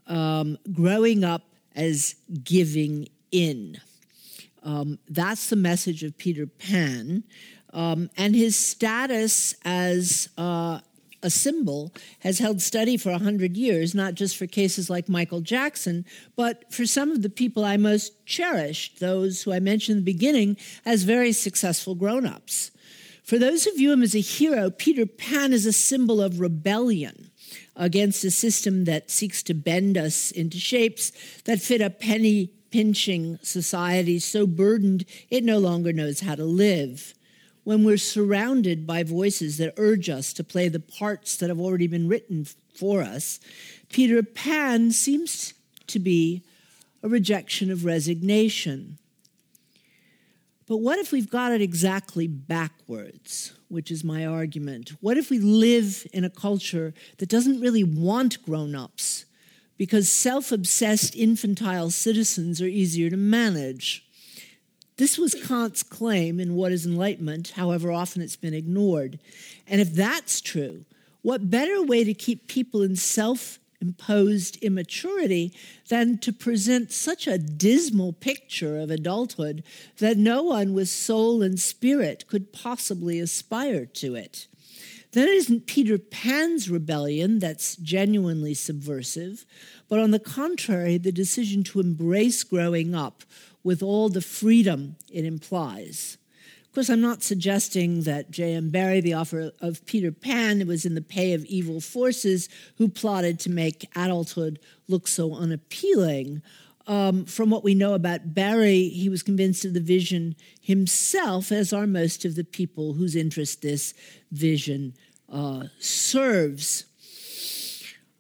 [0.07, 1.43] um, growing up
[1.77, 3.79] as giving in.
[4.63, 7.25] Um, that's the message of Peter Pan.
[7.73, 10.81] Um, and his status as uh,
[11.23, 16.05] a symbol has held steady for 100 years, not just for cases like Michael Jackson,
[16.37, 20.13] but for some of the people I most cherished, those who I mentioned in the
[20.13, 22.71] beginning as very successful grown ups.
[23.25, 27.31] For those who view him as a hero, Peter Pan is a symbol of rebellion
[27.77, 31.13] against a system that seeks to bend us into shapes
[31.45, 37.15] that fit a penny pinching society so burdened it no longer knows how to live.
[37.69, 41.87] When we're surrounded by voices that urge us to play the parts that have already
[41.87, 43.41] been written for us,
[43.91, 45.53] Peter Pan seems
[45.89, 46.43] to be
[47.03, 48.97] a rejection of resignation.
[50.67, 54.93] But what if we've got it exactly backwards, which is my argument?
[55.03, 59.27] What if we live in a culture that doesn't really want grown ups
[59.77, 64.08] because self obsessed infantile citizens are easier to manage?
[64.99, 69.21] This was Kant's claim in What is Enlightenment, however often it's been ignored.
[69.69, 70.85] And if that's true,
[71.23, 75.53] what better way to keep people in self imposed immaturity
[75.89, 79.63] than to present such a dismal picture of adulthood
[79.99, 84.49] that no one with soul and spirit could possibly aspire to it.
[85.19, 89.45] Then it isn't Peter Pan's rebellion that's genuinely subversive,
[89.89, 93.25] but on the contrary, the decision to embrace growing up
[93.65, 96.19] with all the freedom it implies.
[96.67, 98.71] Of course, I'm not suggesting that J.M.
[98.71, 103.41] Barrie, the author of Peter Pan, was in the pay of evil forces who plotted
[103.41, 106.43] to make adulthood look so unappealing.
[106.87, 111.73] Um, from what we know about Barrie, he was convinced of the vision himself, as
[111.73, 113.95] are most of the people whose interest this
[114.31, 114.95] vision
[115.31, 116.85] uh, serves.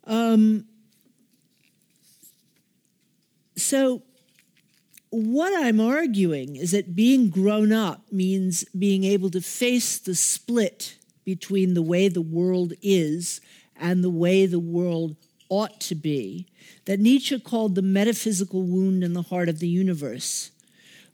[0.04, 0.66] Um,
[3.56, 4.02] so,
[5.10, 10.96] what I'm arguing is that being grown up means being able to face the split
[11.24, 13.40] between the way the world is
[13.76, 15.16] and the way the world
[15.48, 16.46] ought to be,
[16.84, 20.50] that Nietzsche called the metaphysical wound in the heart of the universe,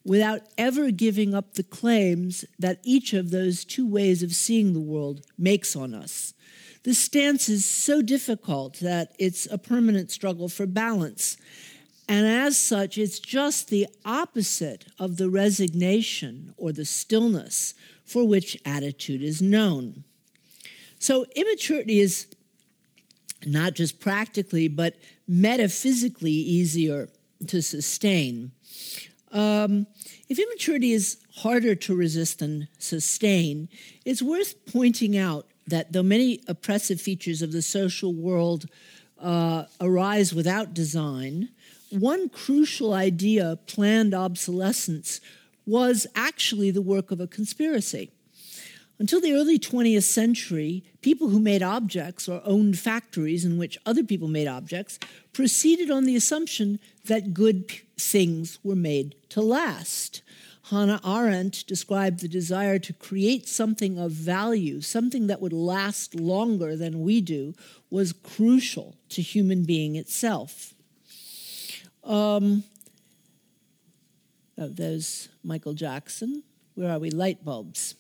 [0.04, 4.80] without ever giving up the claims that each of those two ways of seeing the
[4.80, 6.34] world makes on us.
[6.82, 11.38] The stance is so difficult that it's a permanent struggle for balance.
[12.06, 17.72] And as such, it's just the opposite of the resignation or the stillness
[18.04, 20.04] for which attitude is known.
[20.98, 22.26] So, immaturity is
[23.46, 24.96] not just practically, but
[25.26, 27.08] metaphysically easier
[27.46, 28.52] to sustain.
[29.34, 29.88] Um,
[30.28, 33.68] if immaturity is harder to resist than sustain,
[34.04, 38.66] it's worth pointing out that though many oppressive features of the social world
[39.18, 41.48] uh, arise without design,
[41.90, 45.20] one crucial idea, planned obsolescence,
[45.66, 48.10] was actually the work of a conspiracy.
[49.04, 54.02] Until the early 20th century, people who made objects or owned factories in which other
[54.02, 54.98] people made objects
[55.34, 60.22] proceeded on the assumption that good things were made to last.
[60.70, 66.74] Hannah Arendt described the desire to create something of value, something that would last longer
[66.74, 67.52] than we do,
[67.90, 70.72] was crucial to human being itself.
[72.04, 72.64] Um,
[74.56, 76.42] oh, there's Michael Jackson.
[76.74, 77.10] Where are we?
[77.10, 77.96] Light bulbs.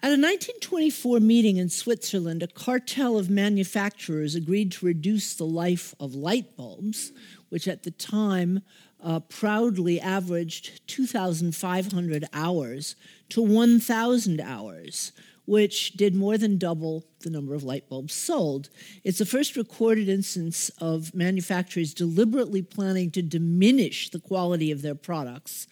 [0.00, 5.92] At a 1924 meeting in Switzerland, a cartel of manufacturers agreed to reduce the life
[5.98, 7.10] of light bulbs,
[7.48, 8.62] which at the time
[9.02, 12.94] uh, proudly averaged 2,500 hours,
[13.30, 15.10] to 1,000 hours,
[15.46, 18.70] which did more than double the number of light bulbs sold.
[19.02, 24.94] It's the first recorded instance of manufacturers deliberately planning to diminish the quality of their
[24.94, 25.66] products.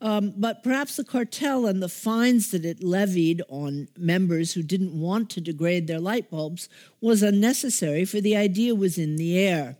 [0.00, 4.98] Um, but perhaps the cartel and the fines that it levied on members who didn't
[4.98, 6.68] want to degrade their light bulbs
[7.00, 9.76] was unnecessary, for the idea was in the air.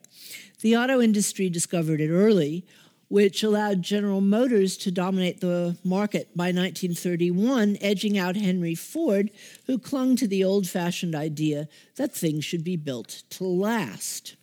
[0.62, 2.64] The auto industry discovered it early
[3.08, 9.30] which allowed General Motors to dominate the market by 1931, edging out Henry Ford,
[9.66, 14.34] who clung to the old fashioned idea that things should be built to last.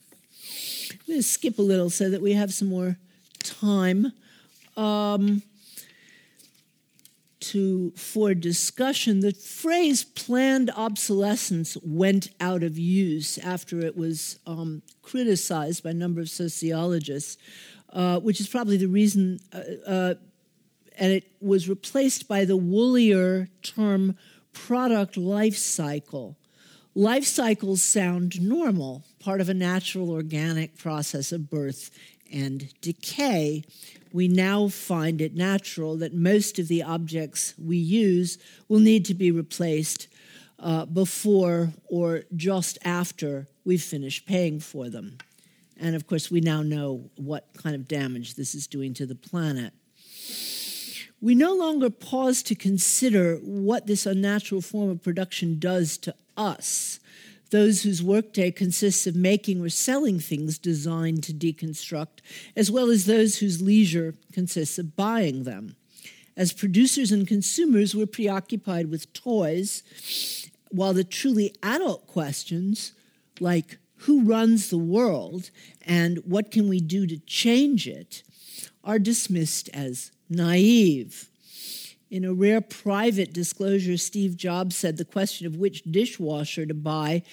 [0.91, 2.97] I'm going to skip a little so that we have some more
[3.39, 4.13] time.
[4.77, 5.43] Um,
[7.51, 14.81] to for discussion the phrase planned obsolescence went out of use after it was um,
[15.01, 17.37] criticized by a number of sociologists
[17.93, 20.13] uh, which is probably the reason, uh, uh,
[20.97, 24.17] and it was replaced by the woollier term
[24.51, 26.35] product life cycle.
[26.95, 31.89] Life cycles sound normal, part of a natural organic process of birth
[32.33, 33.63] and decay.
[34.11, 39.13] We now find it natural that most of the objects we use will need to
[39.13, 40.07] be replaced
[40.59, 45.17] uh, before or just after we've finished paying for them.
[45.79, 49.15] And of course, we now know what kind of damage this is doing to the
[49.15, 49.73] planet.
[51.21, 56.99] We no longer pause to consider what this unnatural form of production does to us,
[57.53, 62.19] those whose workday consists of making or selling things designed to deconstruct,
[62.55, 65.75] as well as those whose leisure consists of buying them.
[66.35, 69.83] As producers and consumers, we're preoccupied with toys,
[70.71, 72.93] while the truly adult questions,
[73.39, 75.51] like who runs the world
[75.85, 78.23] and what can we do to change it
[78.83, 81.29] are dismissed as naive.
[82.13, 87.23] In a rare private disclosure, Steve Jobs said the question of which dishwasher to buy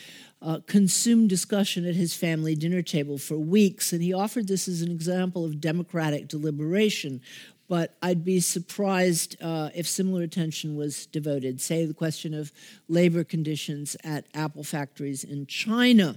[0.41, 4.81] uh, consumed discussion at his family dinner table for weeks, and he offered this as
[4.81, 7.21] an example of democratic deliberation.
[7.69, 12.51] But I'd be surprised uh, if similar attention was devoted, say, the question of
[12.89, 16.17] labor conditions at Apple factories in China.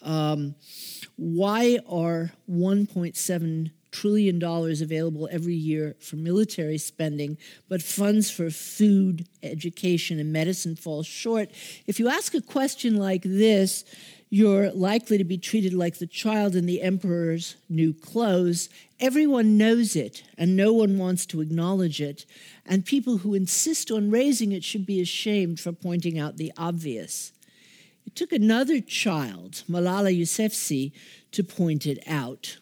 [0.00, 0.54] Um,
[1.16, 7.36] why are 1.7 trillion dollars available every year for military spending,
[7.68, 11.50] but funds for food, education, and medicine fall short?
[11.86, 13.84] If you ask a question like this,
[14.32, 18.68] you're likely to be treated like the child in the emperor's new clothes.
[19.00, 22.26] Everyone knows it, and no one wants to acknowledge it.
[22.64, 27.32] And people who insist on raising it should be ashamed for pointing out the obvious.
[28.06, 30.92] It took another child, Malala Yousafzai,
[31.32, 32.58] to point it out.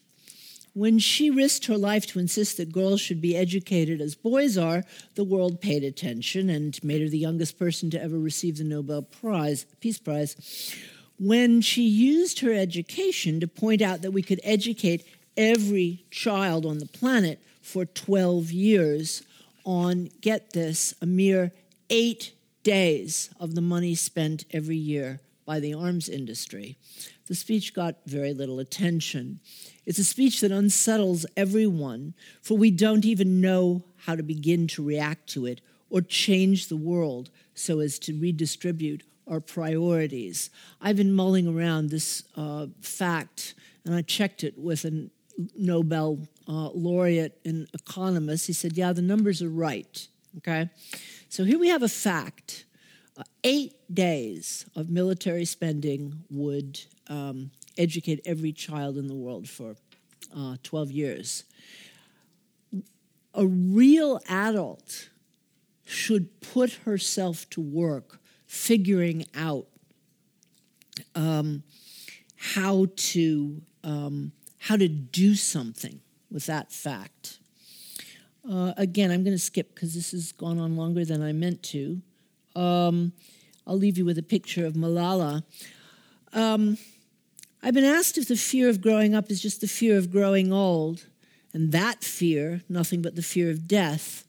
[0.79, 4.85] When she risked her life to insist that girls should be educated as boys are,
[5.16, 9.03] the world paid attention and made her the youngest person to ever receive the Nobel
[9.03, 10.37] Prize, Peace Prize
[11.18, 15.05] when she used her education to point out that we could educate
[15.37, 19.22] every child on the planet for 12 years
[19.64, 21.53] on, get this, a mere
[21.91, 26.76] eight days of the money spent every year by the arms industry.
[27.26, 29.41] The speech got very little attention.
[29.89, 32.12] It's a speech that unsettles everyone,
[32.43, 36.76] for we don't even know how to begin to react to it or change the
[36.76, 40.51] world so as to redistribute our priorities.
[40.78, 43.55] I've been mulling around this uh, fact,
[43.86, 45.09] and I checked it with a
[45.57, 48.47] Nobel uh, laureate and economist.
[48.47, 50.07] He said, Yeah, the numbers are right.
[50.36, 50.68] Okay?
[51.30, 52.66] So here we have a fact.
[53.16, 56.78] Uh, eight days of military spending would
[57.09, 59.76] um, educate every child in the world for
[60.37, 61.45] uh, 12 years.
[63.35, 65.09] A real adult
[65.85, 69.66] should put herself to work figuring out
[71.14, 71.62] um,
[72.37, 76.01] how to um, how to do something
[76.31, 77.39] with that fact.
[78.49, 81.62] Uh, again, I'm going to skip because this has gone on longer than I meant
[81.64, 82.01] to.
[82.57, 83.12] Um,
[83.66, 85.45] I'll leave you with a picture of Malala.
[86.33, 86.79] Um,
[87.62, 90.52] I've been asked if the fear of growing up is just the fear of growing
[90.52, 91.06] old,
[91.52, 94.24] and that fear, nothing but the fear of death.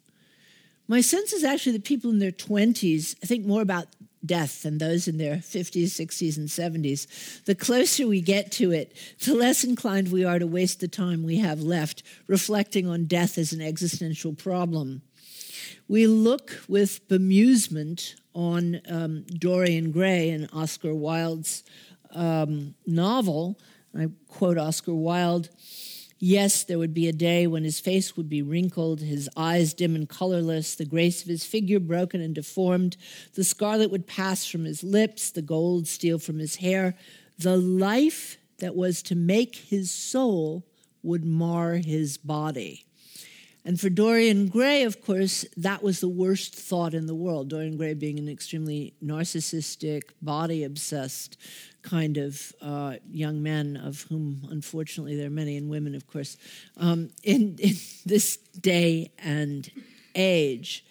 [0.87, 3.87] My sense is actually that people in their 20s think more about
[4.25, 7.43] death than those in their 50s, 60s, and 70s.
[7.45, 11.23] The closer we get to it, the less inclined we are to waste the time
[11.23, 15.03] we have left reflecting on death as an existential problem.
[15.87, 21.63] We look with bemusement on um, Dorian Gray and Oscar Wilde's
[22.13, 23.59] um, novel.
[23.97, 25.49] I quote Oscar Wilde
[26.21, 29.95] Yes, there would be a day when his face would be wrinkled, his eyes dim
[29.95, 32.97] and colorless, the grace of his figure broken and deformed,
[33.35, 36.95] the scarlet would pass from his lips, the gold steal from his hair.
[37.37, 40.65] The life that was to make his soul
[41.03, 42.85] would mar his body.
[43.65, 47.49] And for Dorian Gray, of course, that was the worst thought in the world.
[47.49, 51.37] Dorian Gray being an extremely narcissistic, body obsessed
[51.81, 56.37] kind of uh, young men, of whom unfortunately there are many, and women, of course,
[56.77, 59.69] um, in, in this day and
[60.15, 60.85] age.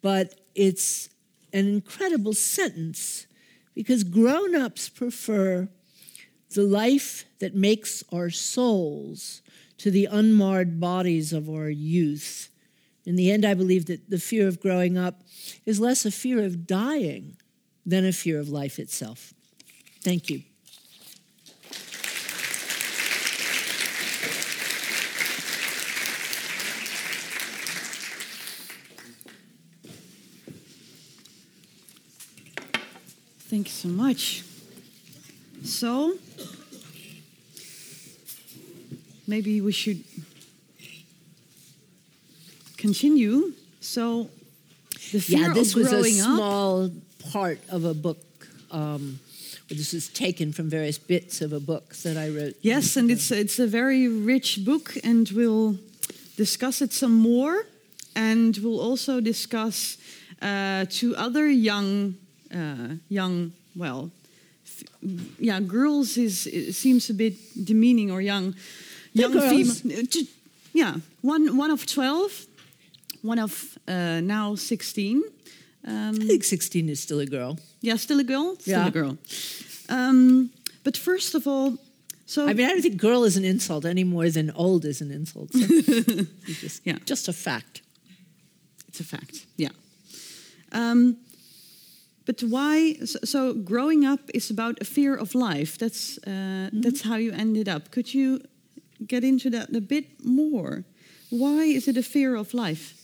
[0.00, 1.08] But it's
[1.52, 3.26] an incredible sentence
[3.74, 5.68] because grown ups prefer
[6.54, 9.41] the life that makes our souls
[9.82, 12.48] to the unmarred bodies of our youth.
[13.04, 15.22] In the end, I believe that the fear of growing up
[15.66, 17.36] is less a fear of dying
[17.84, 19.34] than a fear of life itself.
[20.04, 20.42] Thank you.
[33.50, 34.44] Thank you so much.
[35.64, 36.14] So,
[39.32, 40.04] maybe we should
[42.76, 43.52] continue.
[43.80, 44.28] So,
[45.12, 46.90] the fear yeah, this was a small
[47.32, 48.18] part of a book
[48.70, 49.20] um,
[49.68, 52.54] this is taken from various bits of a book that I wrote.
[52.60, 55.78] Yes, and it's it's a very rich book, and we'll
[56.36, 57.54] discuss it some more,
[58.14, 59.96] and we'll also discuss
[60.42, 62.16] uh, two other young
[62.54, 64.10] uh, young well,
[65.38, 66.36] yeah, girls is
[66.76, 68.54] seems a bit demeaning or young
[69.12, 70.04] young female.
[70.72, 72.46] Yeah, one one of twelve,
[73.22, 75.22] one of uh, now sixteen.
[75.84, 77.58] Um, I think 16 is still a girl.
[77.80, 78.54] Yeah, still a girl?
[78.60, 78.86] Still yeah.
[78.86, 79.18] a girl.
[79.88, 80.50] Um,
[80.84, 81.76] but first of all,
[82.26, 85.00] so I mean, I don't think girl is an insult any more than old is
[85.00, 85.52] an insult.
[85.52, 85.66] So
[86.46, 87.82] just, yeah, just a fact.
[88.88, 89.46] It's a fact.
[89.56, 89.70] Yeah.
[90.70, 91.16] Um,
[92.24, 92.94] but why?
[93.04, 95.76] So, so, growing up is about a fear of life.
[95.76, 96.82] That's uh, mm -hmm.
[96.82, 97.90] that's how you ended up.
[97.90, 98.40] Could you
[99.08, 100.84] get into that a bit more?
[101.30, 102.98] Why is it a fear of life?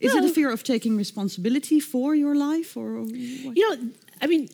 [0.00, 3.14] Is well, it a fear of taking responsibility for your life, or what?
[3.56, 3.90] you know?
[4.20, 4.48] I mean,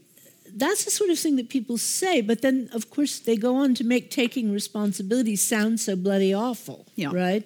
[0.54, 3.74] that's the sort of thing that people say, but then, of course, they go on
[3.74, 7.10] to make taking responsibility sound so bloody awful, Yeah.
[7.12, 7.44] right?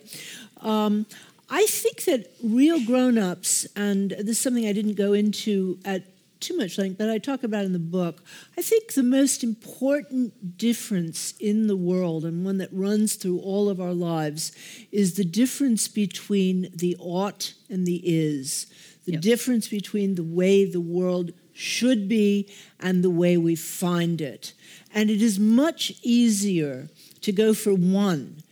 [0.61, 1.07] Um,
[1.51, 6.03] I think that real grown ups, and this is something I didn't go into at
[6.43, 8.23] too much length, but I talk about in the book.
[8.59, 13.69] I think the most important difference in the world, and one that runs through all
[13.71, 14.53] of our lives,
[14.91, 18.67] is the difference between the ought and the is.
[19.05, 19.23] The Yes.
[19.23, 22.49] difference between the way the world should be
[22.81, 24.53] and the way we find it.
[24.95, 26.89] And it is much easier
[27.23, 28.43] to go for one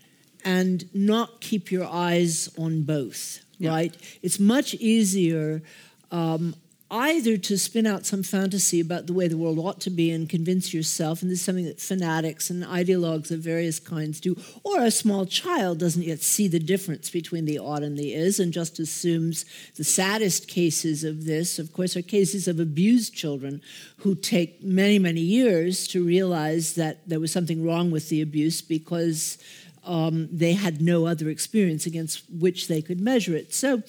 [0.45, 3.71] and not keep your eyes on both, Yeah.
[3.71, 3.95] right?
[4.23, 5.63] It's much easier
[6.11, 6.55] um,
[6.91, 10.29] either to spin out some fantasy about the way the world ought to be and
[10.29, 14.81] convince yourself, and this is something that fanatics and ideologues of various kinds do, or
[14.81, 18.53] a small child doesn't yet see the difference between the ought and the is and
[18.53, 19.45] just assumes
[19.77, 23.63] the saddest cases of this, of course, are cases of abused children
[23.99, 28.61] who take many, many years to realize that there was something wrong with the abuse
[28.61, 29.39] because
[29.85, 33.55] um, they had no other experience against which they could measure it.
[33.55, 33.83] So,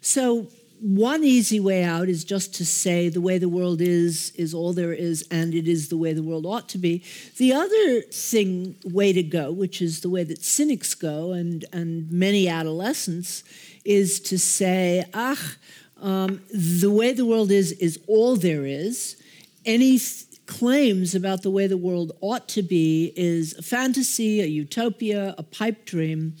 [0.00, 0.48] so
[0.80, 4.72] one easy way out is just to say the way the world is is all
[4.72, 7.02] there is, and it is the way the world ought to be.
[7.38, 12.10] The other thing, way to go, which is the way that cynics go, and and
[12.10, 13.42] many adolescents,
[13.84, 15.56] is to say, ah,
[16.00, 19.16] um, the way the world is is all there is.
[19.64, 24.46] Any th- claims about the way the world ought to be is a fantasy, a
[24.46, 26.36] utopia, a pipe dream.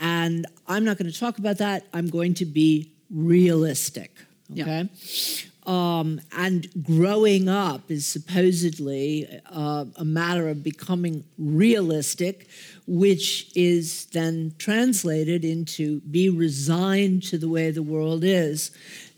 [0.00, 1.86] And I'm not going to talk about that.
[1.92, 4.12] I'm going to be realistic.
[4.48, 4.64] Yeah.
[4.64, 4.88] Okay.
[5.66, 12.48] Um, and growing up is supposedly uh, a matter of becoming realistic,
[12.86, 18.72] which is then translated into be resigned to the way the world is.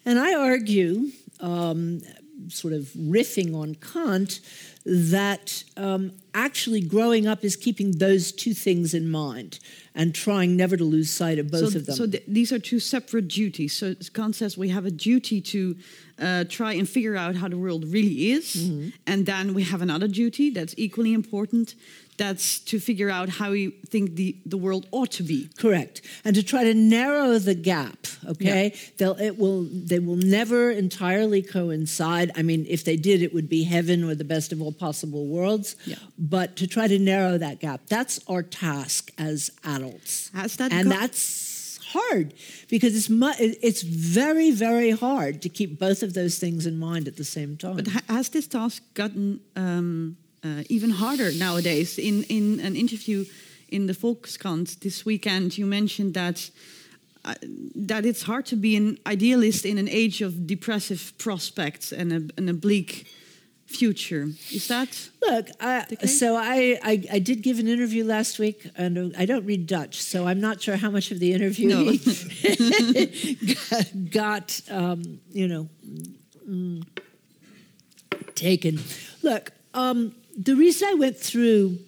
[0.04, 1.10] And I argue,
[1.40, 2.00] um,
[2.48, 4.38] sort of riffing on Kant,
[4.84, 9.58] that um, actually growing up is keeping those two things in mind
[9.94, 11.96] and trying never to lose sight of both so, of them.
[11.96, 13.72] So th- these are two separate duties.
[13.74, 15.76] So Kant says we have a duty to
[16.20, 18.88] uh, try and figure out how the world really is, Mm-hmm.
[19.06, 21.74] and then we have another duty that's equally important.
[22.18, 25.50] That's to figure out how we think the, the world ought to be.
[25.58, 28.06] Correct, and to try to narrow the gap.
[28.26, 32.30] Okay, they'll it will they will never entirely coincide.
[32.34, 35.26] I mean, if they did, it would be heaven or the best of all possible
[35.26, 35.76] worlds.
[35.84, 35.96] Yeah.
[36.18, 40.30] But to try to narrow that gap, that's our task as adults.
[40.34, 42.34] Has that and that's hard
[42.68, 47.08] because it's mu- it's very very hard to keep both of those things in mind
[47.08, 47.76] at the same time.
[47.76, 51.98] But ha- has this task gotten um, uh, even harder nowadays?
[51.98, 53.24] In in an interview
[53.68, 56.50] in the Volkskrant this weekend, you mentioned that.
[57.24, 57.34] Uh,
[57.74, 62.22] that it's hard to be an idealist in an age of depressive prospects and a,
[62.38, 63.04] and a bleak
[63.66, 64.28] future.
[64.52, 68.96] Is that Look, I, so I, I I did give an interview last week, and
[68.96, 71.84] uh, I don't read Dutch, so I'm not sure how much of the interview No.
[74.10, 75.68] got, got um, you know
[76.48, 76.86] mm,
[78.34, 78.78] taken.
[79.22, 81.78] Look, um, the reason I went through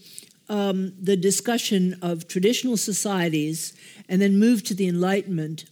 [0.48, 3.74] um, the discussion of traditional societies
[4.08, 5.66] and then moved to the Enlightenment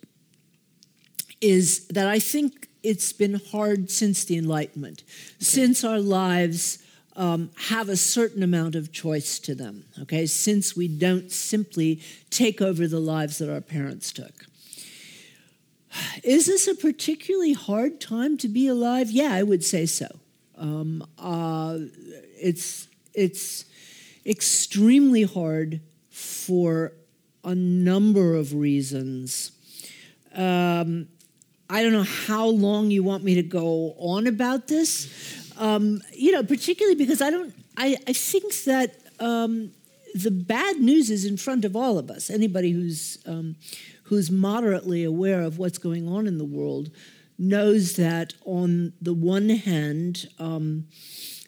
[1.41, 5.03] is that I think it's been hard since the Enlightenment,
[5.39, 6.79] since our lives
[7.17, 12.61] um, have a certain amount of choice to them, okay, since we don't simply take
[12.61, 14.47] over the lives that our parents took.
[16.23, 19.11] Is this a particularly hard time to be alive?
[19.11, 20.21] Yeah, I would say so.
[20.57, 21.79] Um, uh,
[22.41, 23.67] it's it's
[24.25, 25.81] extremely hard
[26.11, 26.93] for
[27.45, 29.53] a number of reasons.
[30.35, 31.09] Um,
[31.69, 35.53] I don't know how long you want me to go on about this.
[35.59, 37.55] Um, you know, particularly because I don't.
[37.77, 39.73] I, I think that um,
[40.15, 42.31] the bad news is in front of all of us.
[42.31, 43.57] Anybody who's um,
[44.05, 46.91] who's moderately aware of what's going on in the world
[47.39, 50.29] knows that on the one hand.
[50.39, 50.87] Um,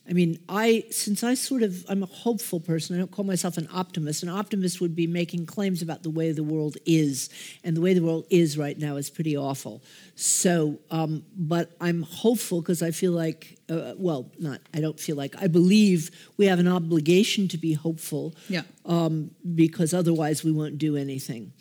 [0.09, 2.97] I mean, I since I sort of I'm a hopeful person.
[2.97, 4.22] I don't call myself an optimist.
[4.22, 7.28] An optimist would be making claims about the way the world is,
[7.62, 9.82] and the way the world is right now is pretty awful.
[10.14, 15.16] So, um, but I'm hopeful because I feel like, uh, well, not I don't feel
[15.16, 18.34] like I believe we have an obligation to be hopeful.
[18.49, 18.62] Yeah.
[18.86, 21.53] Um, because otherwise we won't do anything.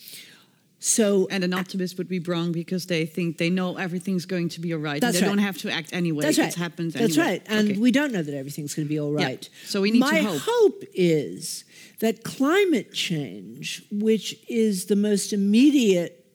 [0.80, 4.62] So and an optimist would be wrong because they think they know everything's going to
[4.62, 5.02] be all right.
[5.02, 5.36] That's and they right.
[5.36, 6.24] don't have to act anyway.
[6.26, 6.54] That's It right.
[6.54, 7.32] happens That's anyway.
[7.32, 7.42] right.
[7.48, 7.80] And Okay.
[7.80, 9.50] we don't know that everything's going to be all right.
[9.52, 9.68] Yeah.
[9.70, 10.84] So we need to My hope.
[10.94, 11.64] is
[12.00, 16.26] that climate change, which is the most immediate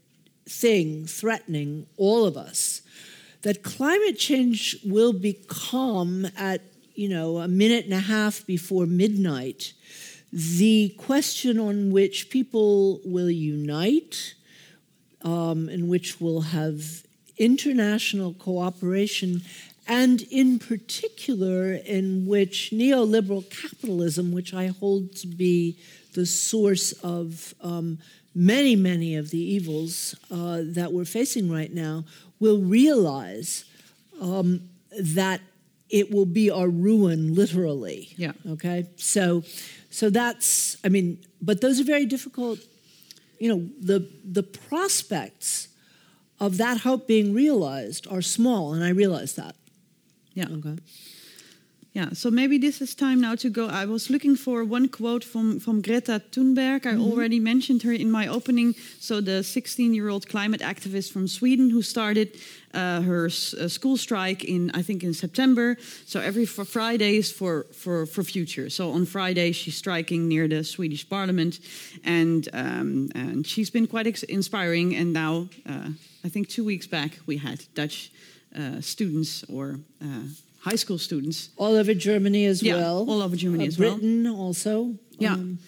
[0.49, 2.83] thing threatening all of us,
[3.43, 6.63] that climate change will become at
[6.95, 9.73] you know, a minute and a half before midnight,
[10.33, 14.35] the question on which people will unite,
[15.23, 16.83] um, in which we'll have
[17.37, 19.43] international cooperation,
[19.87, 25.77] and in particular, in which neoliberal capitalism, which I hold to be
[26.15, 27.99] the source of um,
[28.35, 32.05] many, many of the evils uh, that we're facing right now,
[32.41, 33.65] will realize
[34.21, 34.69] um,
[34.99, 35.41] that
[35.91, 38.15] it will be our ruin, literally.
[38.17, 38.33] Yeah.
[38.49, 38.87] Okay.
[38.97, 39.43] So,
[39.93, 40.77] so that's.
[40.85, 42.59] I mean, but those are very difficult.
[43.39, 45.69] You know, the the prospects
[46.41, 49.55] of that hope being realized are small, and I realize that.
[50.35, 50.49] Yeah.
[50.51, 50.77] Okay.
[51.95, 53.67] Yeah, so maybe this is time now to go.
[53.69, 56.87] I was looking for one quote from, from Greta Thunberg.
[56.87, 58.75] I already mentioned her in my opening.
[58.99, 62.39] So, the 16 year old climate activist from Sweden who started
[62.73, 65.77] uh, her s- uh, school strike in, I think, in September.
[66.07, 68.71] So, every fr- Fridays for, for, for future.
[68.71, 71.61] So, on Friday, she's striking near the Swedish parliament.
[72.05, 74.97] And, um, and she's been quite ex- inspiring.
[74.97, 75.89] And now, uh,
[76.25, 78.11] I think two weeks back, we had Dutch
[78.59, 80.23] uh, students or uh,
[80.65, 82.99] high school students All over Germany as Yeah, well.
[83.11, 83.95] all over Germany Uh, as well.
[83.97, 84.95] Britain also.
[85.19, 85.35] Yeah.
[85.35, 85.59] Um,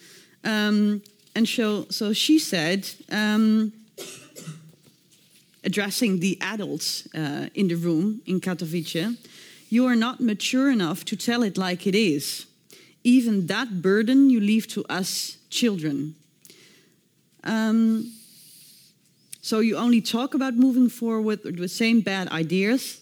[0.44, 1.00] Um,
[1.34, 3.72] and so, so she said, um,
[5.64, 9.16] addressing the adults uh, in the room in Katowice,
[9.70, 12.46] you are not mature enough to tell it like it is.
[13.02, 16.14] Even that burden you leave to us children.
[17.42, 18.12] Um,
[19.40, 23.00] so you only talk about moving forward with the same bad ideas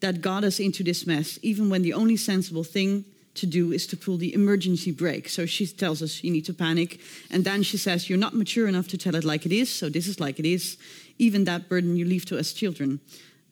[0.00, 3.86] that got us into this mess, even when the only sensible thing to do is
[3.88, 5.28] to pull the emergency brake.
[5.28, 7.00] So she tells us you need to panic.
[7.30, 9.88] And then she says, You're not mature enough to tell it like it is, so
[9.88, 10.76] this is like it is.
[11.18, 13.00] Even that burden you leave to us children.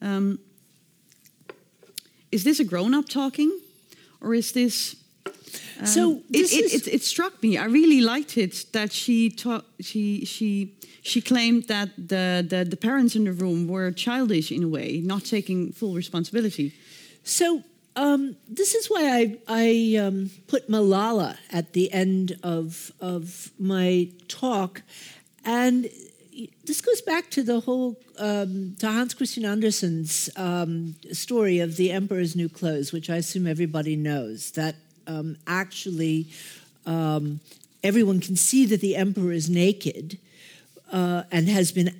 [0.01, 0.39] Um,
[2.31, 3.59] is this a grown up talking?
[4.21, 4.95] Or is this.
[5.25, 7.57] Um, So it, it, it, it struck me.
[7.57, 12.77] I really liked it that she taught, she she she claimed that the, the the
[12.77, 16.73] parents in the room were childish in a way, not taking full responsibility.
[17.23, 17.63] So
[17.95, 24.09] um, this is why I, I um, put Malala at the end of, of my
[24.27, 24.81] talk.
[25.45, 25.89] And
[26.65, 31.91] this goes back to the whole, um, to Hans Christian Andersen's um, story of the
[31.91, 34.75] Emperor's New Clothes, which I assume everybody knows, that
[35.07, 36.27] um, actually
[36.85, 37.39] um,
[37.83, 40.17] everyone can see that the emperor is naked
[40.91, 41.91] uh, and has been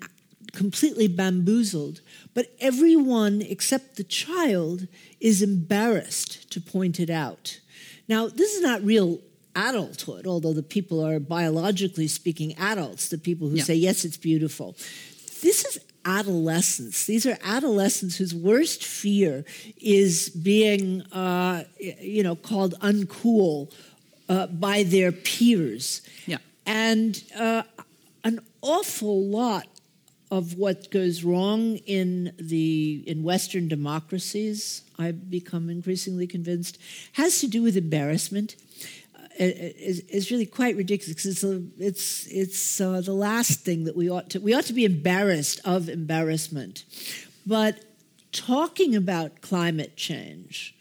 [0.54, 2.01] completely bamboozled,
[2.34, 4.88] but everyone except the child
[5.20, 7.60] is embarrassed to point it out.
[8.08, 9.20] Now, this is not real
[9.56, 13.64] adulthood, although the people are biologically speaking adults, the people who Yeah.
[13.64, 14.76] say, yes, it's beautiful.
[15.41, 17.06] This is adolescence.
[17.06, 19.45] These are adolescents whose worst fear
[19.82, 23.72] is being, uh, you know, called uncool
[24.30, 26.01] uh, by their peers.
[26.26, 26.38] Yeah.
[26.66, 27.64] And uh,
[28.24, 29.68] an awful lot
[30.32, 36.80] of what goes wrong in the in Western democracies, I've become increasingly convinced,
[37.14, 38.56] has to do with embarrassment.
[39.39, 43.95] Is, is really quite ridiculous because it's a, it's it's uh, the last thing that
[43.95, 46.86] we ought to we ought to be embarrassed of embarrassment,
[47.45, 47.84] but
[48.31, 50.75] talking about climate change,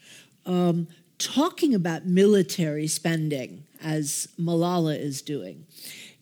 [0.45, 0.87] um,
[1.17, 5.65] talking about military spending as Malala is doing,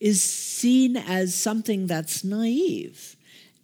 [0.00, 3.16] is seen as something that's naive.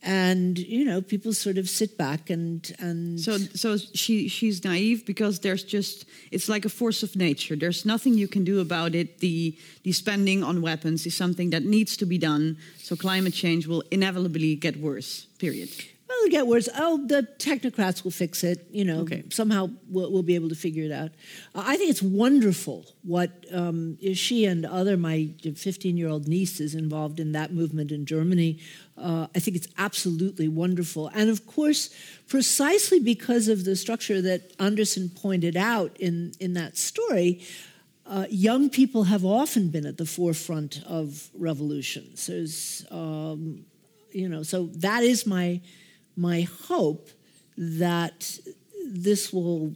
[0.03, 5.05] And you know, people sort of sit back and and So, so she she's naive
[5.05, 7.57] because there's just it's like a force of nature.
[7.57, 9.18] There's nothing you can do about it.
[9.18, 12.57] The the spending on weapons is something that needs to be done.
[12.78, 15.26] So climate change will inevitably get worse.
[15.38, 15.70] Period.
[16.09, 16.70] Well, it'll get worse.
[16.74, 18.66] Oh, the technocrats will fix it.
[18.70, 19.24] You know, Okay.
[19.28, 21.11] somehow we'll, we'll be able to figure it out.
[21.54, 26.61] Uh, I think it's wonderful what um, she and other my 15 year old niece
[26.61, 28.59] is involved in that movement in Germany.
[28.96, 31.09] Uh, I think it's absolutely wonderful.
[31.14, 31.90] And of course,
[32.26, 37.42] precisely because of the structure that Andersen pointed out in, in that story,
[38.06, 42.26] uh, young people have often been at the forefront of revolutions.
[42.26, 43.66] There's, um,
[44.11, 45.61] you know, so that is my
[46.18, 47.08] my hope
[47.56, 48.38] that
[48.86, 49.74] this will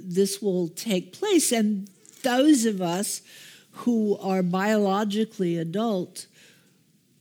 [0.00, 1.88] this will take place, and
[2.22, 3.20] those of us
[3.82, 6.26] who are biologically adult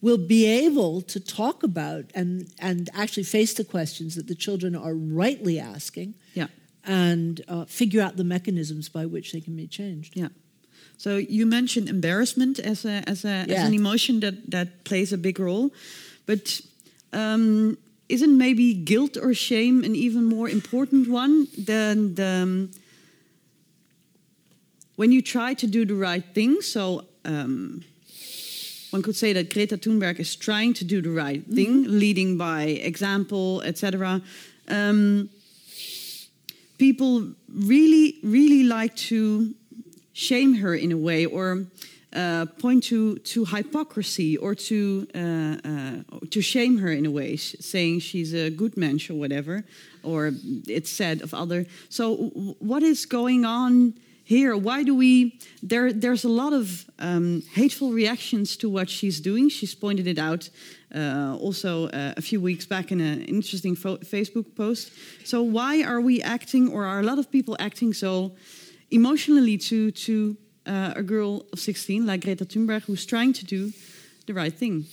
[0.01, 4.75] will be able to talk about and and actually face the questions that the children
[4.75, 6.47] are rightly asking Yeah.
[6.85, 10.13] and uh, figure out the mechanisms by which they can be changed.
[10.15, 10.29] Yeah.
[10.97, 15.17] So you mentioned embarrassment as a as a as an emotion that that plays a
[15.17, 15.71] big role,
[16.25, 16.61] but
[17.13, 17.77] um,
[18.13, 22.71] isn't maybe guilt or shame an even more important one than the um,
[24.95, 27.83] when you try to do the right thing, so um,
[28.91, 32.63] one could say that Greta Thunberg is trying to do the right thing, leading by
[32.63, 34.21] example, etc.
[34.67, 35.29] Um,
[36.77, 39.55] people really, really like to
[40.13, 41.65] shame her in a way, or
[42.13, 47.35] uh, point to to hypocrisy, or to uh, uh, to shame her in a way,
[47.35, 49.63] saying she's a Gutmensch or whatever,
[50.03, 50.31] or
[50.67, 51.65] it's said of other.
[51.89, 52.15] So,
[52.59, 53.93] what is going on?
[54.25, 59.19] here why do we there there's a lot of um, hateful reactions to what she's
[59.19, 60.49] doing she's pointed it out
[60.95, 64.91] uh, also uh, a few weeks back in an interesting facebook post
[65.25, 68.31] so why are we acting or are a lot of people acting so
[68.91, 73.71] emotionally to to uh, a girl of 16 like greta thunberg who's trying to do
[74.27, 74.85] the right thing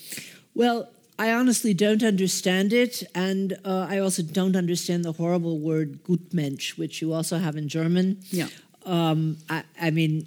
[0.54, 0.88] well
[1.20, 6.78] I honestly don't understand it, and uh, I also don't understand the horrible word Gutmensch,
[6.78, 8.22] which you also have in German.
[8.30, 8.46] Yeah.
[8.86, 10.26] Um, I, I, mean,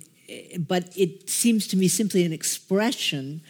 [0.59, 3.41] but it seems to me simply an expression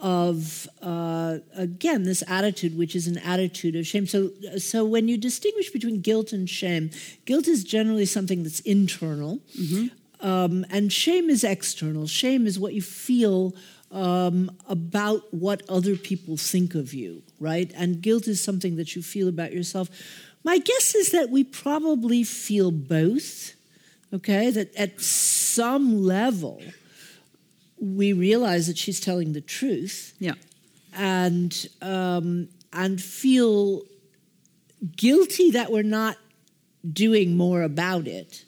[0.00, 4.06] of uh, again this attitude, which is an attitude of shame.
[4.06, 6.90] So, so when you distinguish between guilt and shame,
[7.26, 9.88] guilt is generally something that's internal, mm-hmm.
[10.20, 12.06] Um, and shame is external.
[12.06, 13.54] Shame is what you feel.
[13.92, 17.72] Um, about what other people think of you, right?
[17.76, 19.88] And guilt is something that you feel about yourself.
[20.42, 23.54] My guess is that we probably feel both
[24.12, 24.50] okay?
[24.50, 26.62] That at some level,
[27.78, 30.14] we realize that she's telling the truth.
[30.18, 30.34] Yeah.
[30.94, 33.82] And, um, and feel
[34.96, 36.16] guilty that we're not
[36.90, 38.44] doing more about it.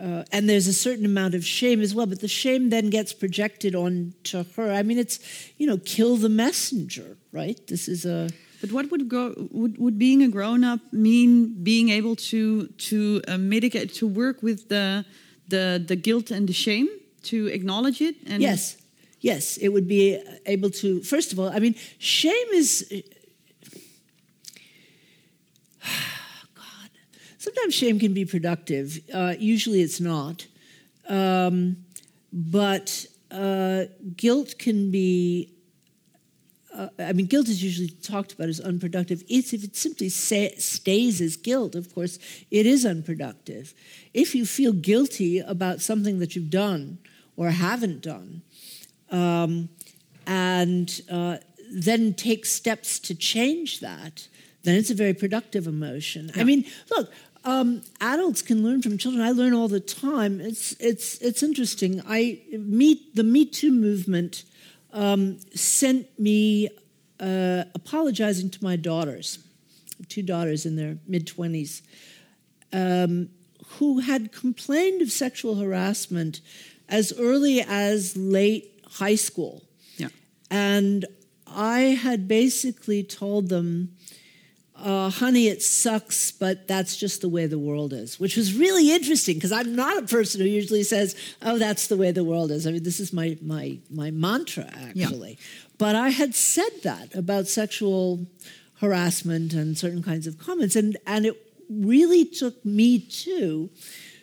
[0.00, 3.12] Uh, and there's a certain amount of shame as well, but the shame then gets
[3.12, 4.72] projected onto her.
[4.72, 5.18] I mean, it's,
[5.56, 7.58] you know, kill the messenger, right?
[7.66, 8.30] This is a
[8.60, 11.62] but what would go would, would being a grown up mean?
[11.62, 15.04] Being able to to uh, mitigate to work with the
[15.48, 16.88] the the guilt and the shame
[17.22, 18.76] to acknowledge it and yes
[19.20, 22.92] yes it would be able to first of all i mean shame is
[27.38, 30.46] sometimes shame can be productive uh, usually it's not
[31.08, 31.76] um,
[32.32, 33.84] but uh,
[34.16, 35.52] guilt can be
[36.78, 39.24] uh, I mean, guilt is usually talked about as unproductive.
[39.28, 42.18] It's if it simply say, stays as guilt, of course,
[42.50, 43.74] it is unproductive.
[44.14, 46.98] If you feel guilty about something that you've done
[47.36, 48.42] or haven't done,
[49.10, 49.70] um,
[50.26, 51.38] and uh,
[51.72, 54.28] then take steps to change that,
[54.62, 56.30] then it's a very productive emotion.
[56.34, 56.42] Yeah.
[56.42, 57.10] I mean, look,
[57.48, 59.22] um, adults can learn from children.
[59.24, 60.38] I learn all the time.
[60.40, 62.02] It's it's it's interesting.
[62.06, 64.44] I meet the Me Too movement
[64.92, 66.68] um, sent me
[67.20, 69.38] uh, apologizing to my daughters,
[70.08, 71.80] two daughters in their mid 20s,
[72.72, 73.30] um,
[73.78, 76.42] who had complained of sexual harassment
[76.88, 79.62] as early as late high school.
[79.96, 80.08] Yeah.
[80.50, 81.06] And
[81.46, 83.94] I had basically told them
[84.82, 88.92] uh, honey, it sucks, but that's just the way the world is, which was really
[88.92, 92.50] interesting because I'm not a person who usually says, oh, that's the way the world
[92.50, 92.66] is.
[92.66, 95.30] I mean, this is my, my, my mantra, actually.
[95.30, 95.46] Yeah.
[95.78, 98.26] But I had said that about sexual
[98.80, 101.36] harassment and certain kinds of comments, and, and it
[101.68, 103.70] really took me too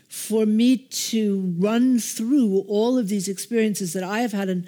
[0.08, 4.48] for me to run through all of these experiences that I have had.
[4.48, 4.66] And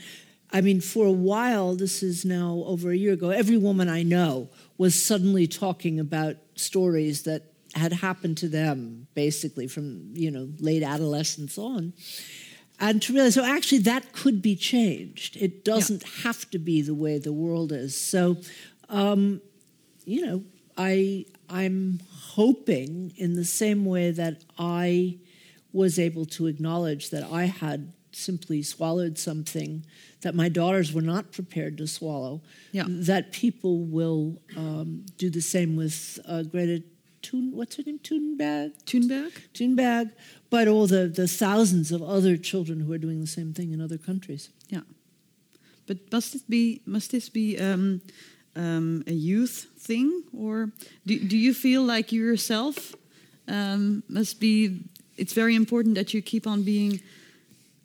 [0.51, 4.03] I mean, for a while, this is now over a year ago, every woman I
[4.03, 10.49] know was suddenly talking about stories that had happened to them basically from you know
[10.59, 11.93] late adolescence on.
[12.79, 15.35] And to realize so actually that could be changed.
[15.37, 16.23] It doesn't yeah.
[16.23, 17.99] have to be the way the world is.
[17.99, 18.37] So
[18.89, 19.41] um,
[20.07, 20.43] you know
[20.77, 25.17] i i'm hoping in the same way that i
[25.73, 29.85] was able to acknowledge that i had simply swallowed something
[30.21, 32.41] that my daughters were not prepared to swallow,
[32.71, 32.85] yeah.
[32.87, 36.83] that people will um, do the same with uh, Greta
[37.23, 37.99] Thun, what's her name?
[37.99, 38.71] Thunberg?
[38.85, 39.31] Thunberg?
[39.53, 40.11] Thunberg,
[40.49, 43.81] but all the, the thousands of other children who are doing the same thing in
[43.81, 44.49] other countries.
[44.69, 44.81] Yeah.
[45.87, 48.01] But must it be, must this be um,
[48.55, 50.23] um, a youth thing?
[50.37, 50.71] Or
[51.05, 52.95] do, do you feel like you yourself
[53.47, 54.83] um, must be,
[55.17, 57.01] it's very important that you keep on being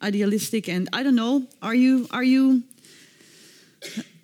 [0.02, 1.46] idealistic and I don't know.
[1.60, 2.62] Are you are you?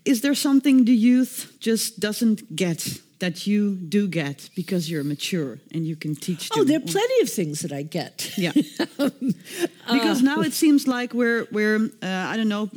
[0.05, 5.59] Is there something the youth just doesn't get that you do get because you're mature
[5.73, 6.61] and you can teach them?
[6.61, 8.33] Oh, there are plenty of things that I get.
[8.39, 8.53] Yeah,
[9.93, 12.71] because now it seems like we're we're uh, I don't know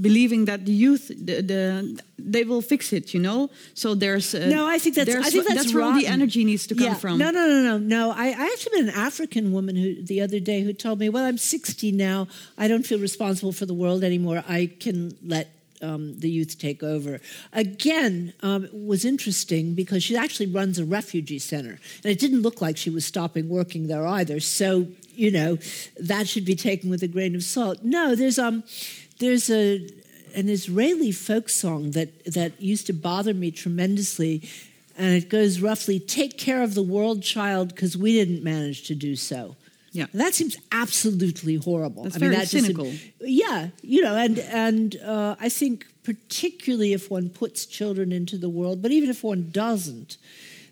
[0.00, 3.14] believing that the youth the, the they will fix it.
[3.14, 6.06] You know, so there's uh, No, I think that's- I think that's where all the
[6.06, 6.94] energy needs to come yeah.
[6.94, 7.18] from.
[7.18, 8.10] No, no, no, no, no.
[8.10, 11.24] I, I actually met an African woman who the other day who told me, "Well,
[11.24, 12.28] I'm 60 now.
[12.58, 14.42] I don't feel responsible for the world anymore.
[14.48, 15.55] I can let."
[15.86, 17.20] Um, the youth take over.
[17.52, 22.60] Again, um, was interesting because she actually runs a refugee center, and it didn't look
[22.60, 24.40] like she was stopping working there either.
[24.40, 25.58] So, you know,
[26.00, 27.78] that should be taken with a grain of salt.
[27.82, 28.64] No, there's um,
[29.18, 29.86] there's a
[30.36, 34.48] an Israeli folk song that, that used to bother me tremendously.
[34.98, 38.94] And it goes roughly Take care of the world, child, because we didn't manage to
[38.94, 39.56] do so.
[39.96, 40.06] Yeah.
[40.12, 42.02] That seems absolutely horrible.
[42.02, 42.92] That's I mean, very that cynical.
[43.20, 48.50] yeah, you know, and and uh, I think particularly if one puts children into the
[48.50, 50.18] world, but even if one doesn't,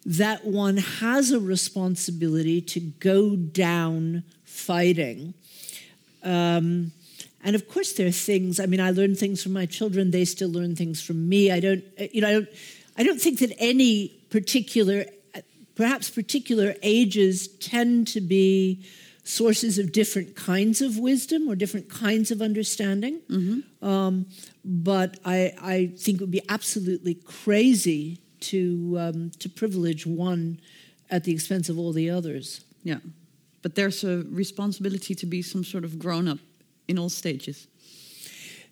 [0.05, 5.33] that one has a responsibility to go down fighting.
[6.23, 6.93] Um,
[7.43, 8.61] and of course, there are things.
[8.61, 11.51] I mean, I learn things from my children; they still learn things from me.
[11.51, 12.49] I don't, you know, I don't,
[12.99, 15.07] I don't think that any particular,
[15.77, 18.85] perhaps particular ages tend to be
[19.25, 23.21] sources of different kinds of wisdom or different kinds of understanding.
[23.83, 24.27] Um,
[24.65, 30.61] but I, I think it would be absolutely crazy to um, to privilege one
[31.11, 32.65] at the expense of all the others.
[32.83, 32.99] Yeah,
[33.63, 36.39] but there's a responsibility to be some sort of grown up
[36.87, 37.67] in all stages.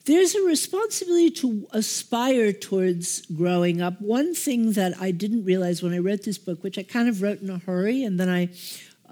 [0.05, 4.01] There's a responsibility to aspire towards growing up.
[4.01, 7.23] One thing that I didn't realize when I wrote this book, which I kind of
[7.23, 8.51] wrote in a hurry, and then I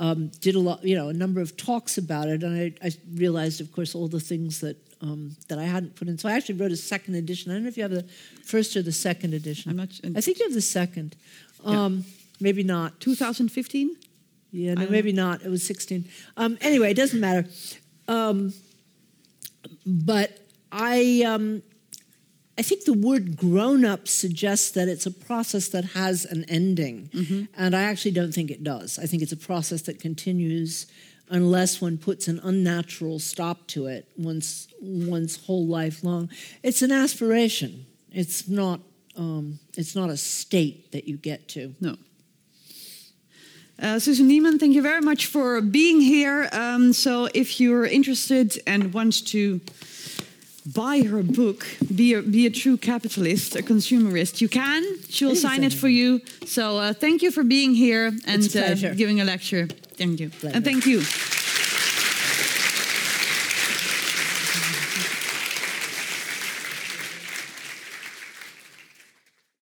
[0.01, 2.91] um, did a lot, you know, a number of talks about it, and I, I
[3.15, 6.19] realized, of course, all the things that um, that I hadn't put in.
[6.19, 7.53] So I actually wrote a second edition.
[7.53, 8.07] I don't know if you have the
[8.45, 9.79] first or the second edition.
[9.79, 11.17] I think you have the second.
[11.65, 11.85] Yeah.
[11.85, 12.05] Um,
[12.41, 12.99] Maybe not.
[13.01, 13.97] 2015.
[14.53, 15.43] Yeah, no, maybe not.
[15.43, 16.07] It was 16.
[16.37, 17.47] Um, anyway, it doesn't matter.
[18.09, 18.53] Um,
[19.87, 20.39] but
[20.73, 21.63] I, um,
[22.61, 27.09] I think the word grown up suggests that it's a process that has an ending.
[27.57, 28.99] And I actually don't think it does.
[28.99, 30.87] I think it's a process that continues
[31.31, 36.29] unless one puts an unnatural stop to it one's, one's whole life long.
[36.63, 38.81] It's an aspiration, it's not,
[39.17, 41.75] um, it's not a state that you get to.
[41.81, 41.97] No.
[43.81, 46.47] Uh, Susan Neiman, thank you very much for being here.
[46.53, 49.63] Um, so, if you're interested and want to
[50.75, 54.83] buy her book, be a, be a true capitalist, a consumerist, you can.
[55.09, 56.21] She will sign it for you.
[56.47, 59.67] So, uh, thank you for being here and uh, giving a lecture.
[59.97, 60.31] Thank you.
[60.31, 60.57] Pleasure.
[60.57, 61.03] And thank you.